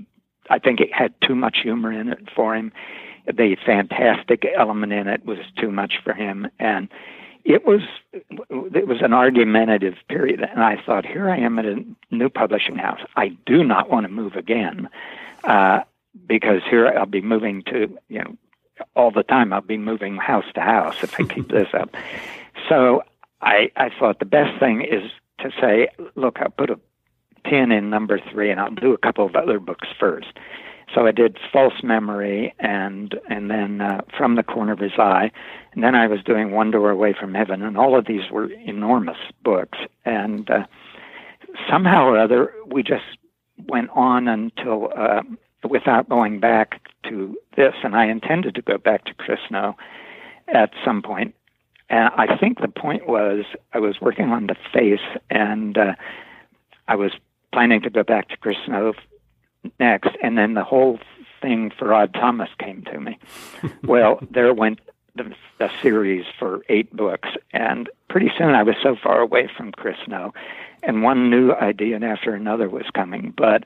I 0.49 0.59
think 0.59 0.79
it 0.79 0.93
had 0.93 1.13
too 1.25 1.35
much 1.35 1.59
humor 1.63 1.91
in 1.91 2.09
it 2.09 2.29
for 2.35 2.55
him. 2.55 2.71
The 3.25 3.55
fantastic 3.65 4.45
element 4.57 4.91
in 4.91 5.07
it 5.07 5.25
was 5.25 5.37
too 5.57 5.71
much 5.71 5.95
for 6.03 6.13
him, 6.13 6.47
and 6.59 6.89
it 7.45 7.65
was 7.65 7.81
it 8.19 8.87
was 8.87 9.01
an 9.01 9.13
argumentative 9.13 9.95
period. 10.07 10.41
And 10.41 10.63
I 10.63 10.81
thought, 10.83 11.05
here 11.05 11.29
I 11.29 11.37
am 11.37 11.59
at 11.59 11.65
a 11.65 11.83
new 12.11 12.29
publishing 12.29 12.75
house. 12.75 12.99
I 13.15 13.29
do 13.45 13.63
not 13.63 13.89
want 13.89 14.05
to 14.05 14.11
move 14.11 14.35
again 14.35 14.89
uh, 15.43 15.81
because 16.27 16.61
here 16.69 16.87
I'll 16.87 17.05
be 17.05 17.21
moving 17.21 17.63
to, 17.63 17.97
you 18.07 18.19
know, 18.19 18.37
all 18.95 19.11
the 19.11 19.23
time 19.23 19.53
I'll 19.53 19.61
be 19.61 19.77
moving 19.77 20.17
house 20.17 20.45
to 20.55 20.61
house 20.61 21.03
if 21.03 21.19
I 21.19 21.23
keep 21.23 21.49
this 21.51 21.67
up. 21.73 21.95
So 22.67 23.03
I, 23.41 23.71
I 23.75 23.89
thought 23.97 24.19
the 24.19 24.25
best 24.25 24.59
thing 24.59 24.81
is 24.81 25.11
to 25.39 25.51
say, 25.59 25.89
look, 26.15 26.37
I'll 26.39 26.49
put 26.49 26.69
a 26.69 26.79
pin 27.43 27.71
in 27.71 27.89
number 27.89 28.19
three 28.31 28.51
and 28.51 28.59
I'll 28.59 28.71
do 28.71 28.93
a 28.93 28.97
couple 28.97 29.25
of 29.25 29.35
other 29.35 29.59
books 29.59 29.87
first. 29.99 30.37
So 30.93 31.05
I 31.05 31.11
did 31.11 31.37
False 31.53 31.83
Memory 31.83 32.53
and 32.59 33.19
and 33.29 33.49
then 33.49 33.81
uh, 33.81 34.01
From 34.17 34.35
the 34.35 34.43
Corner 34.43 34.73
of 34.73 34.79
His 34.79 34.93
Eye, 34.97 35.31
and 35.73 35.83
then 35.83 35.95
I 35.95 36.07
was 36.07 36.23
doing 36.23 36.51
One 36.51 36.71
Door 36.71 36.89
Away 36.89 37.13
from 37.19 37.33
Heaven, 37.35 37.61
and 37.61 37.77
all 37.77 37.97
of 37.97 38.05
these 38.07 38.31
were 38.31 38.49
enormous 38.51 39.17
books. 39.43 39.77
And 40.05 40.49
uh, 40.49 40.65
somehow 41.69 42.05
or 42.05 42.17
other, 42.17 42.53
we 42.65 42.81
just 42.81 43.05
went 43.67 43.89
on 43.93 44.27
until 44.27 44.91
uh, 44.95 45.21
without 45.69 46.09
going 46.09 46.39
back 46.39 46.81
to 47.03 47.37
this, 47.55 47.73
and 47.83 47.95
I 47.95 48.05
intended 48.05 48.55
to 48.55 48.61
go 48.61 48.77
back 48.77 49.05
to 49.05 49.37
Snow 49.47 49.75
at 50.47 50.71
some 50.83 51.01
point. 51.01 51.35
And 51.89 52.09
I 52.15 52.37
think 52.37 52.61
the 52.61 52.67
point 52.67 53.07
was 53.07 53.45
I 53.73 53.79
was 53.79 53.99
working 54.01 54.29
on 54.29 54.47
the 54.47 54.55
face, 54.73 54.99
and 55.29 55.77
uh, 55.77 55.93
I 56.87 56.95
was 56.95 57.11
planning 57.51 57.81
to 57.81 57.89
go 57.89 58.03
back 58.03 58.29
to 58.29 58.37
Chris 58.37 58.57
Snow 58.65 58.93
next, 59.79 60.09
and 60.21 60.37
then 60.37 60.53
the 60.53 60.63
whole 60.63 60.99
thing 61.41 61.71
for 61.77 61.93
Odd 61.93 62.13
Thomas 62.13 62.49
came 62.59 62.83
to 62.83 62.99
me. 62.99 63.17
well, 63.83 64.19
there 64.29 64.53
went 64.53 64.79
the, 65.15 65.33
the 65.57 65.69
series 65.81 66.25
for 66.37 66.61
eight 66.69 66.95
books, 66.95 67.29
and 67.53 67.89
pretty 68.09 68.31
soon 68.37 68.55
I 68.55 68.63
was 68.63 68.75
so 68.81 68.95
far 69.01 69.19
away 69.19 69.49
from 69.55 69.71
Chris 69.71 69.97
Snow, 70.05 70.33
and 70.83 71.03
one 71.03 71.29
new 71.29 71.51
idea 71.51 71.99
after 72.01 72.33
another 72.33 72.69
was 72.69 72.85
coming. 72.93 73.33
But 73.35 73.65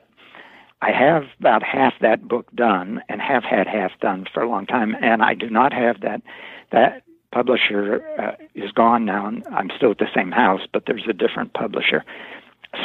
I 0.82 0.90
have 0.90 1.24
about 1.38 1.62
half 1.62 1.94
that 2.00 2.26
book 2.26 2.46
done, 2.54 3.02
and 3.08 3.20
have 3.20 3.44
had 3.44 3.66
half 3.66 3.92
done 4.00 4.26
for 4.32 4.42
a 4.42 4.48
long 4.48 4.66
time, 4.66 4.96
and 5.00 5.22
I 5.22 5.34
do 5.34 5.48
not 5.48 5.72
have 5.72 6.00
that 6.00 6.22
that 6.70 7.02
publisher 7.32 8.04
uh, 8.18 8.44
is 8.54 8.70
gone 8.72 9.04
now, 9.04 9.26
and 9.26 9.44
I'm 9.48 9.70
still 9.76 9.90
at 9.90 9.98
the 9.98 10.08
same 10.14 10.30
house, 10.30 10.62
but 10.72 10.84
there's 10.86 11.06
a 11.08 11.12
different 11.12 11.52
publisher. 11.52 12.04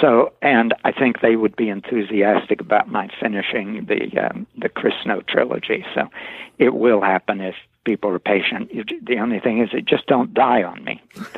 So, 0.02 0.34
and 0.42 0.74
I 0.84 0.92
think 0.92 1.22
they 1.22 1.36
would 1.36 1.56
be 1.56 1.70
enthusiastic 1.70 2.62
about 2.62 2.90
my 2.90 3.10
finishing 3.20 3.86
the 3.86 4.30
um, 4.30 4.48
the 4.58 4.70
Chris 4.70 4.94
Snow 5.04 5.22
trilogy. 5.22 5.86
So, 5.96 6.10
it 6.58 6.74
will 6.76 7.02
happen 7.02 7.42
if 7.42 7.56
people 7.86 8.12
are 8.12 8.20
patient. 8.20 8.70
The 9.04 9.18
only 9.18 9.40
thing 9.40 9.62
is, 9.62 9.70
it 9.74 9.86
just 9.86 10.06
don't 10.06 10.34
die 10.34 10.62
on 10.62 10.84
me. 10.84 11.02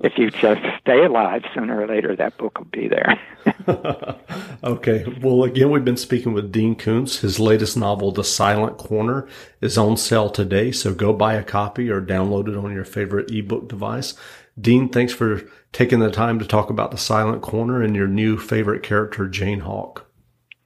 if 0.00 0.16
you 0.16 0.30
just 0.30 0.62
stay 0.80 1.04
alive, 1.04 1.42
sooner 1.54 1.82
or 1.82 1.86
later 1.86 2.16
that 2.16 2.38
book 2.38 2.58
will 2.58 2.66
be 2.66 2.88
there. 2.88 3.20
okay. 4.64 5.04
Well, 5.20 5.44
again, 5.44 5.70
we've 5.70 5.84
been 5.84 5.96
speaking 5.96 6.32
with 6.32 6.52
Dean 6.52 6.74
Koontz. 6.74 7.20
His 7.20 7.38
latest 7.38 7.76
novel, 7.76 8.12
The 8.12 8.24
Silent 8.24 8.78
Corner, 8.78 9.28
is 9.60 9.76
on 9.76 9.96
sale 9.96 10.30
today. 10.30 10.72
So 10.72 10.94
go 10.94 11.12
buy 11.12 11.34
a 11.34 11.44
copy 11.44 11.90
or 11.90 12.00
download 12.00 12.48
it 12.48 12.56
on 12.56 12.72
your 12.72 12.84
favorite 12.84 13.30
ebook 13.30 13.68
device. 13.68 14.14
Dean, 14.58 14.88
thanks 14.88 15.12
for 15.12 15.42
taking 15.72 16.00
the 16.00 16.10
time 16.10 16.38
to 16.38 16.46
talk 16.46 16.70
about 16.70 16.90
The 16.90 16.98
Silent 16.98 17.42
Corner 17.42 17.82
and 17.82 17.94
your 17.94 18.08
new 18.08 18.36
favorite 18.36 18.82
character, 18.82 19.28
Jane 19.28 19.60
Hawk. 19.60 20.06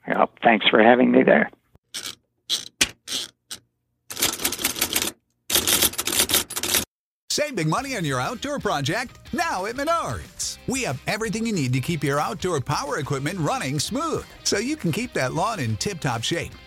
Well, 0.06 0.30
thanks 0.42 0.68
for 0.68 0.82
having 0.82 1.10
me 1.10 1.22
there. 1.22 1.50
Save 7.30 7.56
big 7.56 7.66
money 7.66 7.96
on 7.96 8.04
your 8.04 8.20
outdoor 8.20 8.60
project 8.60 9.18
now 9.32 9.66
at 9.66 9.74
Menards. 9.74 10.58
We 10.68 10.82
have 10.84 11.02
everything 11.06 11.44
you 11.44 11.52
need 11.52 11.72
to 11.72 11.80
keep 11.80 12.04
your 12.04 12.20
outdoor 12.20 12.60
power 12.60 12.98
equipment 12.98 13.38
running 13.40 13.80
smooth 13.80 14.24
so 14.44 14.58
you 14.58 14.76
can 14.76 14.92
keep 14.92 15.12
that 15.14 15.34
lawn 15.34 15.58
in 15.58 15.76
tip 15.76 16.00
top 16.00 16.22
shape 16.22 16.52